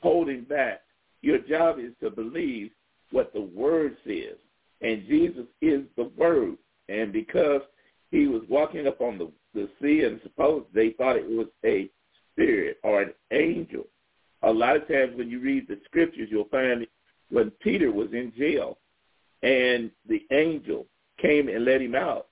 [0.00, 0.81] holding back.
[1.22, 2.70] Your job is to believe
[3.10, 4.36] what the word says.
[4.80, 6.56] And Jesus is the word.
[6.88, 7.62] And because
[8.10, 11.88] he was walking up on the, the sea and suppose they thought it was a
[12.32, 13.84] spirit or an angel.
[14.42, 16.86] A lot of times when you read the scriptures, you'll find
[17.30, 18.78] when Peter was in jail
[19.42, 20.86] and the angel
[21.20, 22.26] came and let him out.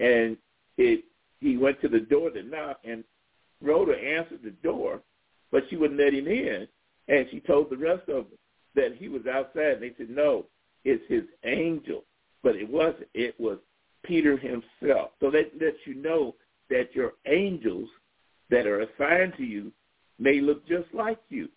[0.00, 0.36] And
[0.76, 1.04] it,
[1.38, 3.04] he went to the door to knock and
[3.62, 5.00] Rhoda answered the door,
[5.52, 6.66] but she wouldn't let him in.
[7.08, 8.38] And she told the rest of them
[8.74, 9.72] that he was outside.
[9.74, 10.46] And they said, no,
[10.84, 12.04] it's his angel.
[12.42, 13.08] But it wasn't.
[13.14, 13.58] It was
[14.04, 15.10] Peter himself.
[15.20, 16.34] So that lets you know
[16.70, 17.88] that your angels
[18.50, 19.72] that are assigned to you
[20.18, 21.48] may look just like you.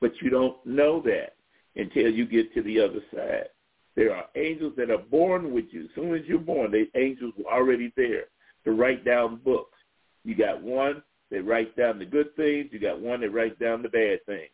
[0.00, 1.34] But you don't know that
[1.76, 3.48] until you get to the other side.
[3.94, 5.84] There are angels that are born with you.
[5.84, 8.24] As soon as you're born, the angels were already there
[8.64, 9.78] to write down books.
[10.24, 11.02] You got one
[11.32, 12.68] that writes down the good things.
[12.70, 14.50] You got one that writes down the bad things.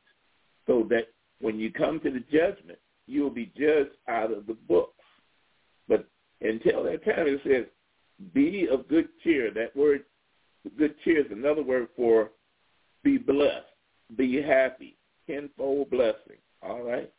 [0.66, 1.08] So that
[1.40, 4.92] when you come to the judgment, you will be judged out of the books.
[5.88, 6.08] But
[6.40, 7.66] until that time, it says,
[8.32, 9.50] be of good cheer.
[9.50, 10.04] That word,
[10.78, 12.30] good cheer, is another word for
[13.02, 13.66] be blessed,
[14.16, 16.38] be happy, tenfold blessing.
[16.62, 17.12] All right?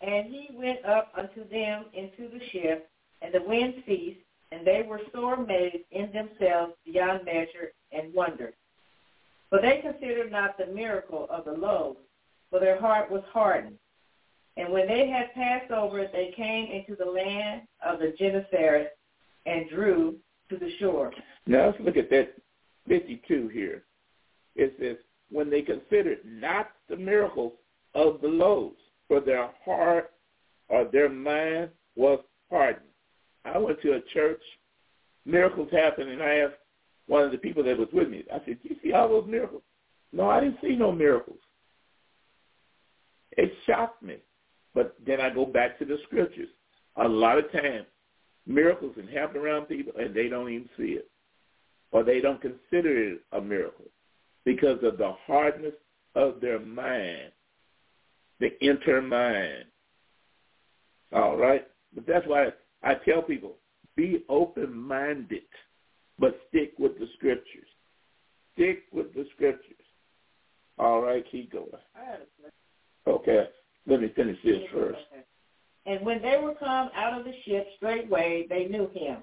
[0.00, 2.90] And he went up unto them into the ship,
[3.22, 4.20] and the wind ceased,
[4.52, 8.54] and they were sore amazed in themselves beyond measure, and wondered.
[9.50, 12.00] For they considered not the miracle of the loaves,
[12.50, 13.78] for their heart was hardened.
[14.56, 18.96] And when they had passed over, they came into the land of the Gennesaret
[19.44, 20.16] and drew
[20.48, 21.12] to the shore.
[21.46, 22.34] Now let's look at that
[22.88, 23.84] 52 here.
[24.54, 24.96] It says,
[25.30, 27.52] when they considered not the miracles
[27.94, 28.78] of the loaves,
[29.08, 30.12] for their heart
[30.68, 32.84] or their mind was hardened.
[33.46, 34.40] I went to a church,
[35.24, 36.54] miracles happened, and I asked
[37.06, 39.28] one of the people that was with me, I said, do you see all those
[39.28, 39.62] miracles?
[40.12, 41.38] No, I didn't see no miracles.
[43.32, 44.16] It shocked me.
[44.74, 46.48] But then I go back to the scriptures.
[46.96, 47.86] A lot of times,
[48.46, 51.08] miracles can happen around people, and they don't even see it.
[51.92, 53.86] Or they don't consider it a miracle
[54.44, 55.74] because of the hardness
[56.14, 57.32] of their mind
[58.40, 59.64] the inner mind.
[61.12, 61.66] All right?
[61.94, 62.48] But that's why
[62.86, 63.56] I tell people,
[63.96, 65.42] be open-minded,
[66.20, 67.66] but stick with the scriptures.
[68.54, 69.72] Stick with the scriptures.
[70.78, 71.66] All right, keep going.
[73.08, 73.48] Okay,
[73.88, 75.00] let me finish this first.
[75.84, 79.18] And when they were come out of the ship straightway, they knew him,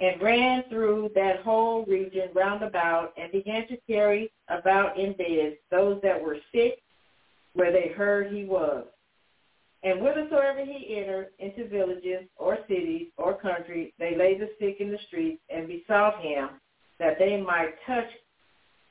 [0.00, 5.56] and ran through that whole region round about, and began to carry about in beds
[5.70, 6.82] those that were sick
[7.54, 8.84] where they heard he was.
[9.82, 14.90] And whithersoever he entered into villages or cities or country, they laid the sick in
[14.90, 16.50] the streets and besought him
[16.98, 18.08] that they might touch,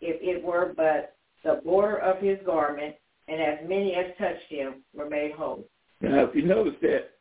[0.01, 2.95] if it were but the border of his garment,
[3.27, 5.63] and as many as touched him were made whole.
[6.01, 7.11] Now, if you notice that,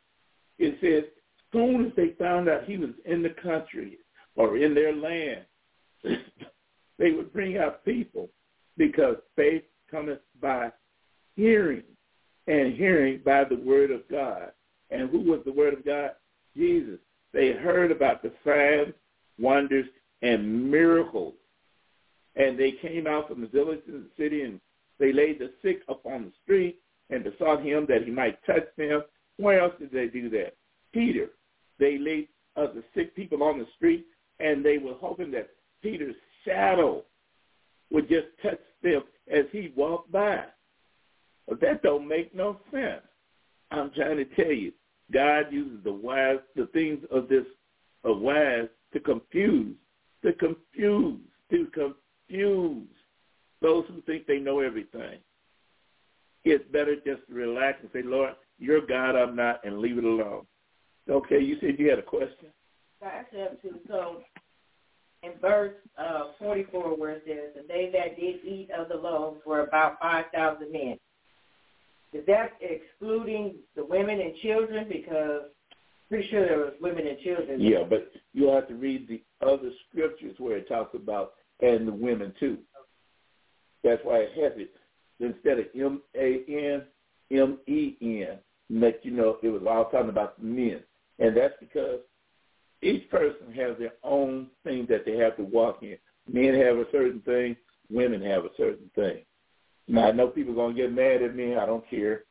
[0.59, 1.11] it says,
[1.52, 3.98] soon as they found out he was in the country
[4.35, 5.44] or in their land,
[6.98, 8.28] they would bring out people
[8.76, 10.70] because faith cometh by
[11.37, 11.83] hearing,
[12.48, 14.52] and hearing by the word of God.
[14.90, 16.12] And who was the word of God?
[16.56, 16.98] Jesus.
[17.32, 18.94] They heard about the signs,
[19.38, 19.87] wonders,
[20.22, 21.34] and miracles.
[22.37, 24.61] And they came out from the village to the city, and
[24.98, 26.80] they laid the sick upon the street
[27.11, 29.03] and besought him that he might touch them.
[29.36, 30.55] Where else did they do that?
[30.92, 31.30] Peter.
[31.78, 34.07] They laid uh, the sick people on the street,
[34.40, 35.51] and they were hoping that
[35.82, 37.05] Peter's shadow
[37.90, 40.44] would just touch them as he walked by.
[41.49, 43.03] But that don't make no sense.
[43.70, 44.72] I'm trying to tell you,
[45.12, 47.44] God uses the wise, the things of this
[48.05, 49.74] of wise to confuse,
[50.22, 51.20] to confuse,
[51.51, 52.86] to confuse
[53.61, 55.18] those who think they know everything.
[56.44, 60.05] It's better just to relax and say, Lord, you're God, I'm not, and leave it
[60.05, 60.46] alone.
[61.09, 62.49] Okay, you said you had a question?
[63.03, 63.78] I actually have two.
[63.88, 64.22] So
[65.22, 69.40] in verse uh, 44 where it says, and they that did eat of the loaves
[69.46, 70.99] were about 5,000 men.
[72.12, 74.86] Is that excluding the women and children?
[74.88, 75.42] Because
[76.09, 77.61] pretty sure there was women and children.
[77.61, 81.92] Yeah, but you'll have to read the other scriptures where it talks about and the
[81.92, 82.59] women too.
[83.84, 84.72] That's why it has it
[85.20, 86.82] instead of M A N
[87.30, 88.38] M E N.
[88.70, 90.80] Let you know it was all talking about men,
[91.18, 92.00] and that's because
[92.82, 95.96] each person has their own thing that they have to walk in.
[96.30, 97.56] Men have a certain thing,
[97.90, 99.22] women have a certain thing.
[99.89, 101.57] Now I know people are gonna get mad at me.
[101.57, 102.24] I don't care.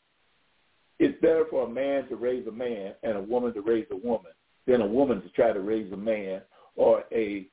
[0.99, 3.95] It's better for a man to raise a man and a woman to raise a
[3.95, 4.32] woman
[4.66, 6.41] than a woman to try to raise a man
[6.76, 7.47] or a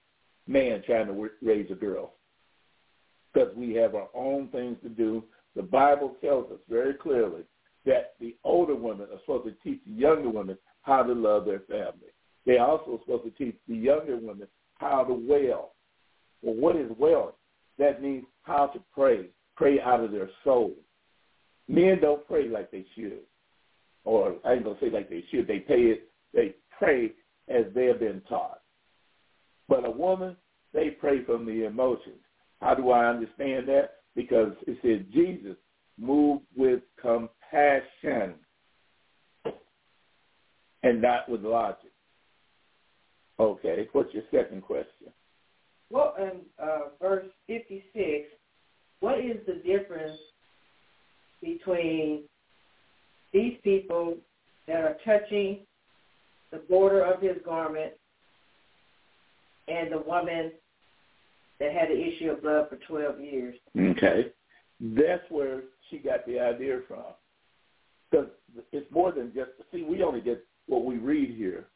[0.46, 2.14] man trying to raise a girl.
[3.32, 5.24] Because we have our own things to do.
[5.56, 7.42] The Bible tells us very clearly
[7.86, 11.60] that the older women are supposed to teach the younger women how to love their
[11.60, 12.12] family.
[12.46, 14.48] They also supposed to teach the younger women
[14.78, 15.70] how to wail.
[16.42, 17.32] Well, what is wailing?
[17.78, 19.26] That means how to pray,
[19.56, 20.72] pray out of their soul.
[21.68, 23.20] Men don't pray like they should,
[24.04, 25.46] or I ain't gonna say like they should.
[25.46, 26.10] They pay it.
[26.32, 27.12] They pray
[27.48, 28.60] as they have been taught.
[29.68, 30.36] But a woman,
[30.72, 32.20] they pray from the emotions.
[32.60, 33.96] How do I understand that?
[34.14, 35.56] Because it says Jesus
[35.98, 38.34] moved with compassion
[40.82, 41.92] and not with logic.
[43.40, 45.08] Okay, what's your second question?
[45.90, 48.28] Well, in uh, verse 56,
[49.04, 50.18] what is the difference
[51.42, 52.22] between
[53.34, 54.16] these people
[54.66, 55.58] that are touching
[56.50, 57.92] the border of his garment
[59.68, 60.52] and the woman
[61.60, 63.54] that had the issue of blood for 12 years?
[63.78, 64.32] Okay,
[64.80, 67.04] that's where she got the idea from.
[68.10, 68.28] Because
[68.72, 71.66] it's more than just, see, we only get what we read here,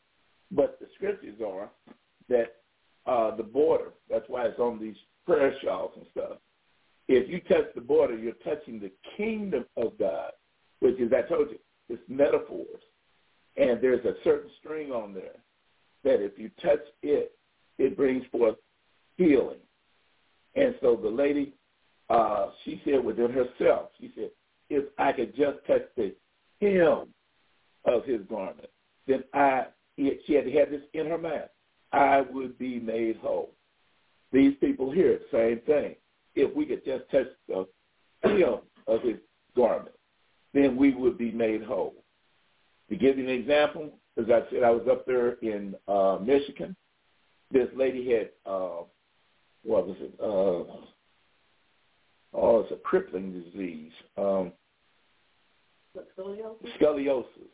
[0.50, 1.68] but the scriptures are
[2.30, 2.54] that
[3.06, 6.38] uh, the border, that's why it's on these prayer shawls and stuff.
[7.08, 10.32] If you touch the border, you're touching the kingdom of God,
[10.80, 12.82] which is, I told you, it's metaphors.
[13.56, 15.36] And there's a certain string on there
[16.04, 17.32] that if you touch it,
[17.78, 18.56] it brings forth
[19.16, 19.58] healing.
[20.54, 21.54] And so the lady,
[22.10, 24.30] uh, she said within herself, she said,
[24.70, 26.14] if I could just touch the
[26.60, 27.08] hem
[27.84, 28.68] of his garment,
[29.06, 31.48] then I, she had to have this in her mind,
[31.92, 33.50] I would be made whole.
[34.30, 35.96] These people here, same thing.
[36.38, 37.66] If we could just touch the
[38.22, 39.16] hem of his
[39.56, 39.94] garment,
[40.54, 41.94] then we would be made whole.
[42.90, 46.74] To give you an example, as I said, I was up there in uh, Michigan.
[47.50, 48.82] This lady had, uh,
[49.64, 50.14] what was it?
[50.20, 50.64] Uh,
[52.34, 53.92] oh, it's a crippling disease.
[54.16, 54.52] Um,
[56.16, 56.78] scoliosis?
[56.80, 57.52] Scoliosis.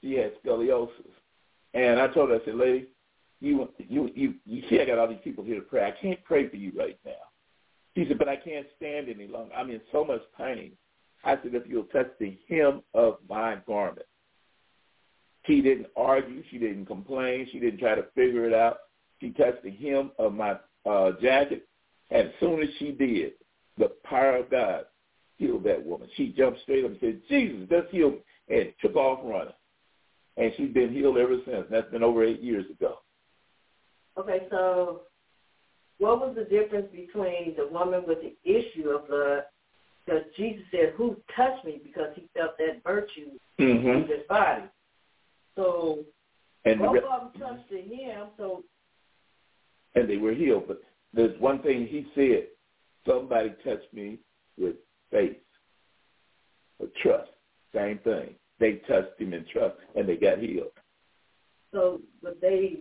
[0.00, 0.90] She had scoliosis.
[1.74, 2.86] And I told her, I said, lady,
[3.40, 5.86] you you you you see I got all these people here to pray.
[5.86, 7.29] I can't pray for you right now.
[7.96, 9.52] She said, but I can't stand any longer.
[9.54, 10.72] I'm in so much pain.
[11.24, 14.06] I said, if you'll touch the hem of my garment.
[15.46, 16.42] She didn't argue.
[16.50, 17.48] She didn't complain.
[17.50, 18.78] She didn't try to figure it out.
[19.20, 20.56] She touched the hem of my
[20.88, 21.66] uh, jacket.
[22.10, 23.32] And as soon as she did,
[23.78, 24.84] the power of God
[25.36, 26.08] healed that woman.
[26.16, 28.18] She jumped straight up and said, Jesus, just heal me,
[28.48, 29.54] and took off running.
[30.36, 31.66] And she's been healed ever since.
[31.70, 32.98] That's been over eight years ago.
[34.18, 35.02] Okay, so
[36.00, 39.44] what was the difference between the woman with the issue of blood?
[40.04, 43.30] Because Jesus said, "Who touched me?" Because he felt that virtue
[43.60, 43.88] mm-hmm.
[43.88, 44.64] in his body.
[45.54, 46.00] So
[46.64, 48.28] and both the, of them touched him.
[48.38, 48.64] So
[49.94, 50.64] and they were healed.
[50.66, 50.82] But
[51.12, 52.46] there's one thing he said:
[53.06, 54.18] somebody touched me
[54.58, 54.76] with
[55.10, 55.36] faith
[56.78, 57.30] or trust.
[57.74, 58.34] Same thing.
[58.58, 60.72] They touched him in trust, and they got healed.
[61.72, 62.80] So, but they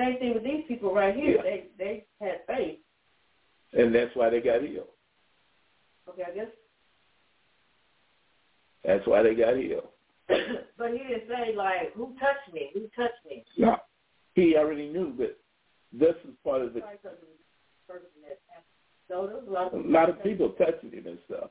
[0.00, 1.36] same thing with these people right here.
[1.36, 1.42] Yeah.
[1.42, 2.78] They they had faith.
[3.72, 4.88] And that's why they got healed.
[6.08, 6.46] Okay, I guess.
[8.84, 9.88] That's why they got healed.
[10.28, 12.70] but he didn't say like, "Who touched me?
[12.74, 13.76] Who touched me?" No,
[14.34, 15.36] he already knew that
[15.92, 16.80] this is part of the.
[19.08, 21.50] So there was a lot of a lot of people touching him and stuff,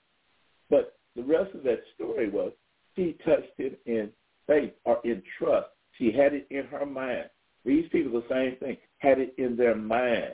[0.69, 2.51] but the rest of that story was
[2.95, 4.09] she touched him in
[4.47, 5.67] faith or in trust.
[5.97, 7.29] She had it in her mind.
[7.65, 10.33] These people, the same thing, had it in their mind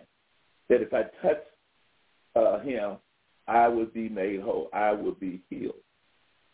[0.69, 1.43] that if I touch
[2.35, 2.97] uh, him,
[3.47, 4.69] I would be made whole.
[4.73, 5.75] I would be healed.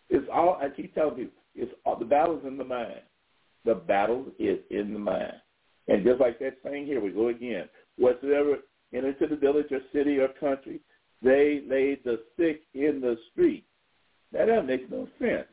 [0.10, 1.42] It's all I keep telling people.
[1.56, 3.02] It's all, the battle's in the mind.
[3.66, 5.34] The battle is in the mind.
[5.88, 7.70] And just like that saying here, we go again.
[7.98, 8.58] Whatsoever
[8.94, 10.82] enter to the village or city or country,
[11.22, 13.66] they laid the sick in the street.
[14.32, 15.48] That Now that makes no sense.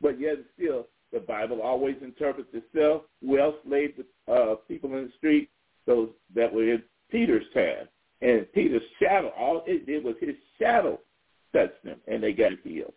[0.00, 3.02] But yet still, the Bible always interprets itself.
[3.20, 5.50] Who else laid the uh, people in the street?
[5.86, 7.88] Those that were in Peter's time.
[8.22, 11.00] And Peter's shadow, all it did was his shadow
[11.52, 12.92] touched them, and they got healed.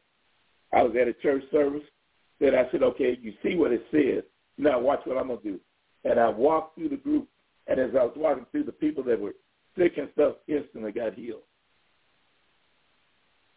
[0.73, 1.83] I was at a church service.
[2.39, 4.23] Then I said, okay, you see what it says.
[4.57, 5.59] Now watch what I'm going to do.
[6.03, 7.27] And I walked through the group,
[7.67, 9.33] and as I was walking through, the people that were
[9.77, 11.41] sick and stuff instantly got healed.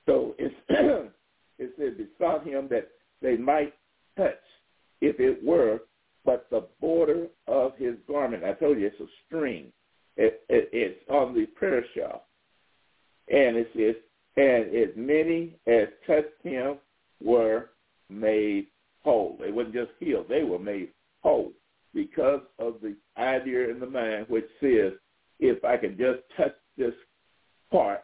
[0.06, 0.54] So it's,
[1.58, 2.88] it said, besought him that
[3.20, 3.74] they might
[4.16, 4.34] touch,
[5.00, 5.80] if it were,
[6.24, 8.44] but the border of his garment.
[8.44, 9.72] I told you it's a string.
[10.16, 12.26] It, it, it's on the prayer shawl.
[13.28, 13.94] And it says,
[14.36, 16.76] and as many as touched him
[17.22, 17.70] were
[18.08, 18.66] made
[19.02, 19.36] whole.
[19.40, 20.26] They weren't just healed.
[20.28, 20.90] They were made
[21.22, 21.52] whole
[21.94, 24.92] because of the idea in the mind which says,
[25.38, 26.94] if I can just touch this
[27.70, 28.00] part,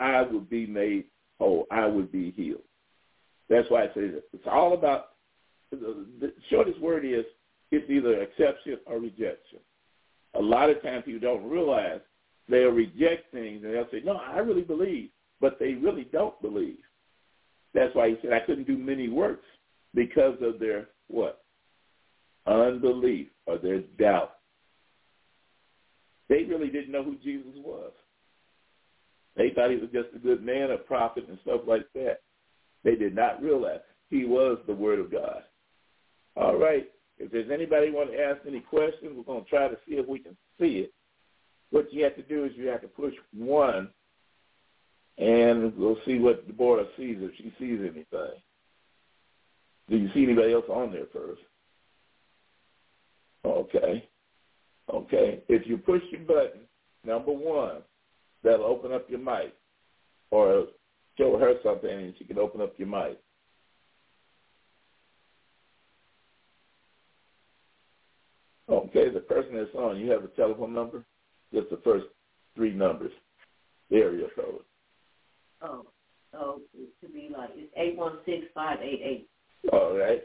[0.00, 1.04] I would be made
[1.38, 1.66] whole.
[1.70, 2.62] I would be healed.
[3.48, 4.22] That's why I say this.
[4.32, 5.10] It's all about,
[5.70, 7.24] the shortest word is,
[7.70, 9.58] it's either acceptance or rejection.
[10.34, 12.00] A lot of times people don't realize
[12.48, 15.10] they'll reject things and they'll say, no, I really believe,
[15.40, 16.78] but they really don't believe.
[17.74, 19.44] That's why he said, I couldn't do many works
[19.94, 21.42] because of their what?
[22.46, 24.36] Unbelief or their doubt.
[26.28, 27.92] They really didn't know who Jesus was.
[29.36, 32.20] They thought he was just a good man, a prophet, and stuff like that.
[32.84, 35.42] They did not realize he was the Word of God.
[36.36, 36.86] All right.
[37.18, 40.06] If there's anybody want to ask any questions, we're going to try to see if
[40.06, 40.92] we can see it.
[41.70, 43.88] What you have to do is you have to push one,
[45.18, 48.40] and we'll see what Deborah sees if she sees anything.
[49.88, 51.40] Do you see anybody else on there first?
[53.44, 54.08] Okay.
[54.92, 55.42] Okay.
[55.48, 56.60] If you push your button,
[57.04, 57.78] number one,
[58.42, 59.54] that'll open up your mic.
[60.30, 60.66] Or
[61.16, 63.18] show her something and she can open up your mic.
[68.68, 71.02] Okay, the person that's on, you have a telephone number?
[71.52, 72.04] Just the first
[72.54, 73.12] three numbers,
[73.90, 74.60] the area code.
[75.62, 75.86] Oh,
[76.34, 79.28] oh, it should be like it's eight one six five eight eight.
[79.72, 80.22] All right.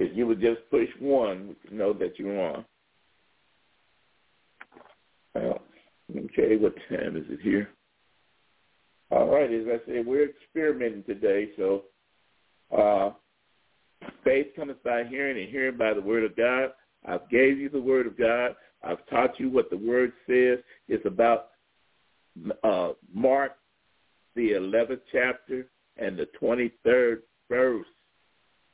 [0.00, 2.64] If you would just push one, we can know that you're on.
[5.34, 5.62] Well,
[6.10, 7.70] okay, what time is it here?
[9.10, 11.84] All right, as I said, we're experimenting today, so
[12.76, 13.10] uh,
[14.26, 16.70] faith cometh by hearing and hearing by the word of God.
[17.06, 18.56] I've gave you the word of God.
[18.82, 20.58] I've taught you what the word says.
[20.88, 21.50] It's about
[22.64, 23.52] uh, Mark,
[24.34, 27.18] the 11th chapter and the 23rd
[27.48, 27.86] verse.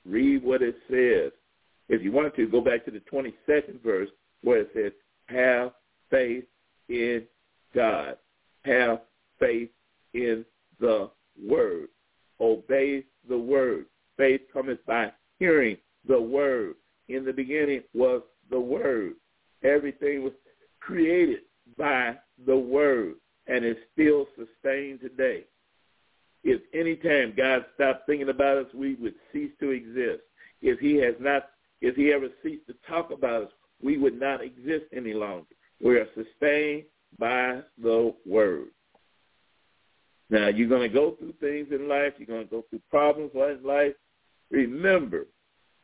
[0.07, 1.33] Read what it says.
[1.91, 4.09] If you want to, go back to the 22nd verse
[4.43, 4.93] where it says,
[5.27, 5.73] have
[6.11, 6.45] faith
[6.89, 7.25] in
[7.75, 8.17] God.
[8.65, 9.03] Have
[9.39, 9.69] faith
[10.15, 10.47] in
[10.81, 11.11] the
[11.47, 11.89] word.
[12.41, 13.87] Obey the word.
[14.17, 15.77] Faith cometh by hearing
[16.07, 16.75] the word.
[17.09, 19.15] In the beginning was the word.
[19.65, 20.33] Everything was
[20.81, 21.41] created
[21.77, 22.17] by
[22.47, 23.15] the word
[23.47, 25.45] and is still sustained today.
[26.45, 30.23] If any time God stopped thinking about us, we would cease to exist.
[30.61, 33.49] If he has not, if he ever ceased to talk about us,
[33.83, 35.47] we would not exist any longer.
[35.83, 36.85] We are sustained
[37.19, 38.69] by the word.
[40.31, 42.15] Now, you're going to go through things in life.
[42.19, 43.95] You're going to go through problems in life.
[44.51, 45.27] Remember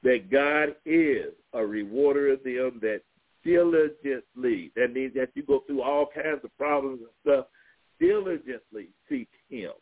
[0.02, 1.27] that God is
[1.68, 3.02] rewarder of them that
[3.44, 7.46] diligently, that means that you go through all kinds of problems and stuff,
[8.00, 9.72] diligently seek him.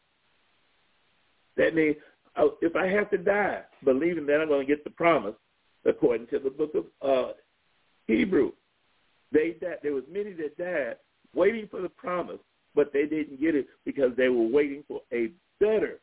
[1.57, 1.97] That means
[2.37, 5.35] uh, if I have to die, believing that I'm going to get the promise,
[5.85, 7.33] according to the book of uh,
[8.07, 8.53] Hebrew,
[9.33, 9.79] they died.
[9.83, 10.97] There was many that died
[11.35, 12.39] waiting for the promise,
[12.75, 15.31] but they didn't get it because they were waiting for a
[15.61, 16.01] better,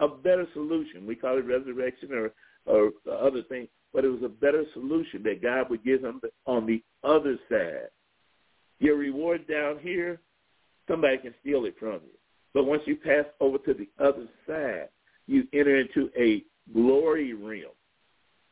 [0.00, 1.06] a better solution.
[1.06, 2.32] We call it resurrection or
[2.66, 6.66] or other things, but it was a better solution that God would give them on
[6.66, 7.88] the other side.
[8.78, 10.20] Your reward down here,
[10.86, 12.18] somebody can steal it from you.
[12.52, 14.90] But once you pass over to the other side,
[15.26, 16.44] you enter into a
[16.74, 17.72] glory realm.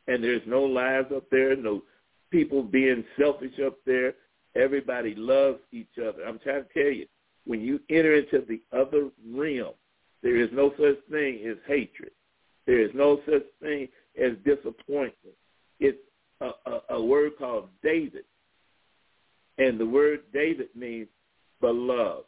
[0.07, 1.83] And there's no lies up there, no
[2.31, 4.15] people being selfish up there.
[4.55, 6.23] Everybody loves each other.
[6.27, 7.05] I'm trying to tell you,
[7.45, 9.75] when you enter into the other realm,
[10.23, 12.13] there is no such thing as hatred.
[12.65, 13.89] There is no such thing
[14.21, 15.35] as disappointment.
[15.79, 15.97] It's
[16.41, 18.23] a, a, a word called David.
[19.57, 21.07] And the word David means
[21.61, 22.25] beloved.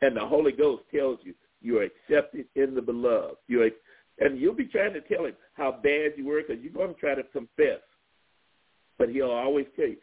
[0.00, 3.36] And the Holy Ghost tells you you're accepted in the beloved.
[3.48, 3.70] You're,
[4.20, 7.00] and you'll be trying to tell him how bad you were because you're going to
[7.00, 7.80] try to confess.
[8.96, 9.96] But he'll always tell you,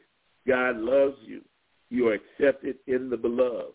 [0.48, 1.42] God loves you.
[1.90, 3.74] You are accepted in the beloved.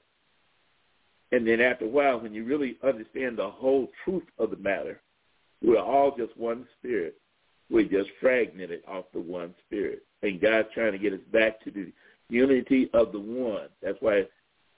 [1.33, 5.01] And then after a while, when you really understand the whole truth of the matter,
[5.63, 7.17] we're all just one spirit.
[7.71, 10.05] We're just fragmented off the one spirit.
[10.23, 11.93] And God's trying to get us back to the
[12.29, 13.69] unity of the one.
[13.83, 14.25] That's why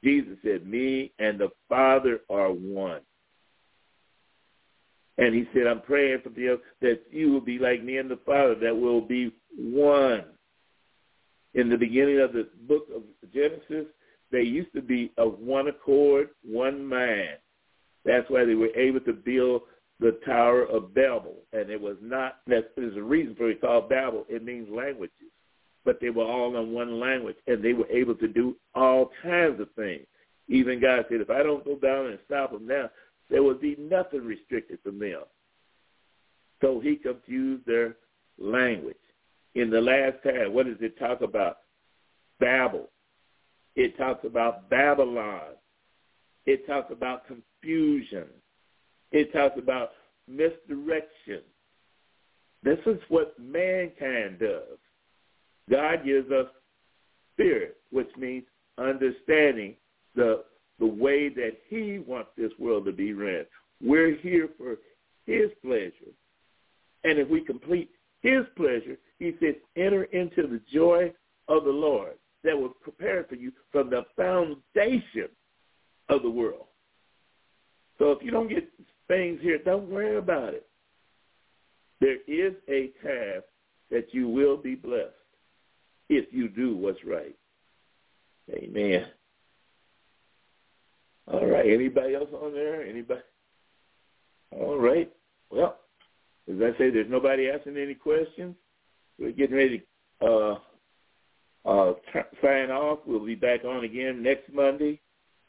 [0.05, 3.01] Jesus said, me and the Father are one.
[5.19, 8.19] And he said, I'm praying for them that you will be like me and the
[8.27, 10.25] Father, that will be one.
[11.55, 13.03] In the beginning of the book of
[13.33, 13.87] Genesis,
[14.31, 17.37] they used to be of one accord, one mind.
[18.05, 19.63] That's why they were able to build
[20.03, 21.37] the Tower of Babel.
[21.53, 24.27] And it was not, there's a reason for it called Babel.
[24.29, 25.17] It means languages.
[25.85, 29.61] But they were all in one language, and they were able to do all kinds
[29.61, 30.07] of things.
[30.49, 32.91] Even God said, if I don't go down and stop them now,
[33.31, 35.23] there will be nothing restricted from them.
[36.61, 37.97] So he confused their
[38.39, 38.97] language.
[39.55, 41.59] In the last time, what does it talk about?
[42.39, 42.89] Babel.
[43.75, 45.57] It talks about Babylon.
[46.47, 48.27] It talks about confusion.
[49.13, 49.91] It talks about
[50.27, 51.43] misdirection.
[52.63, 54.79] This is what mankind does.
[55.71, 56.47] God gives us
[57.35, 58.45] spirit, which means
[58.79, 59.77] understanding
[60.15, 60.45] the
[60.79, 63.45] the way that he wants this world to be ran.
[63.81, 64.79] We're here for
[65.27, 66.13] his pleasure.
[67.05, 67.91] And if we complete
[68.21, 71.13] his pleasure, he says, enter into the joy
[71.47, 75.29] of the Lord that was prepared for you from the foundation
[76.09, 76.67] of the world.
[77.99, 78.69] So if you don't get
[79.13, 80.67] things here, don't worry about it.
[82.01, 83.43] There is a time
[83.91, 85.11] that you will be blessed
[86.09, 87.37] if you do what's right.
[88.51, 89.07] Amen.
[91.31, 91.67] All right.
[91.67, 92.83] Anybody else on there?
[92.83, 93.21] Anybody?
[94.51, 95.13] All right.
[95.51, 95.77] Well,
[96.49, 98.57] as I say, there's nobody asking any questions.
[99.19, 99.83] We're getting ready
[100.21, 100.59] to uh,
[101.67, 101.93] uh,
[102.43, 103.01] sign off.
[103.07, 105.01] We'll be back on again next Monday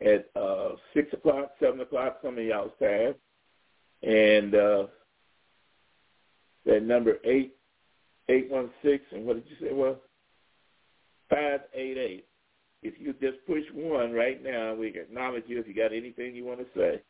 [0.01, 3.15] at uh, 6 o'clock, 7 o'clock, some of y'all's time.
[4.03, 4.87] And uh,
[6.65, 7.55] that number 8,
[8.29, 9.97] 816, and what did you say was?
[11.29, 12.25] 588.
[12.83, 16.35] If you just push one right now, we can acknowledge you if you got anything
[16.35, 17.01] you want to say.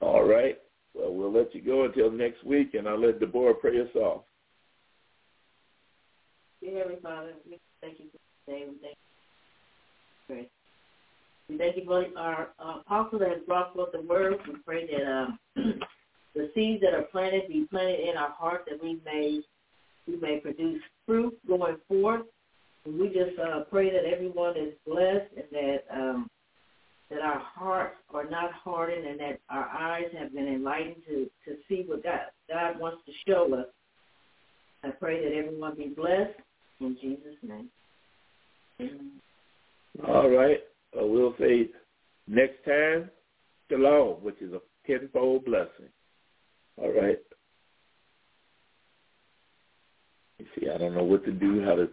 [0.00, 0.58] All right.
[0.92, 4.22] Well, we'll let you go until next week, and I'll let Deborah pray us off.
[6.62, 8.66] Dear Heavenly Father, we thank you for today.
[8.68, 8.96] We thank
[10.28, 10.46] you.
[11.48, 14.34] We thank you for our uh, apostle that has brought forth the word.
[14.46, 15.38] We pray that um,
[16.34, 19.40] the seeds that are planted be planted in our heart that we may
[20.06, 22.22] we may produce fruit going forth
[22.86, 26.30] we just uh, pray that everyone is blessed and that um,
[27.10, 31.56] that our hearts are not hardened and that our eyes have been enlightened to, to
[31.68, 33.66] see what God, God wants to show us.
[34.82, 36.38] I pray that everyone be blessed
[36.80, 37.68] in Jesus' name.
[38.80, 39.12] Amen.
[40.06, 40.58] All right.
[40.98, 41.68] Uh, we'll say
[42.26, 43.10] next time,
[43.70, 45.88] shalom, which is a tenfold blessing.
[46.78, 47.18] All right.
[50.40, 51.86] You see, I don't know what to do, how to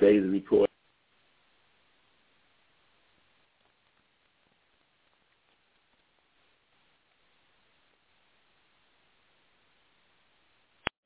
[0.00, 0.69] say the record.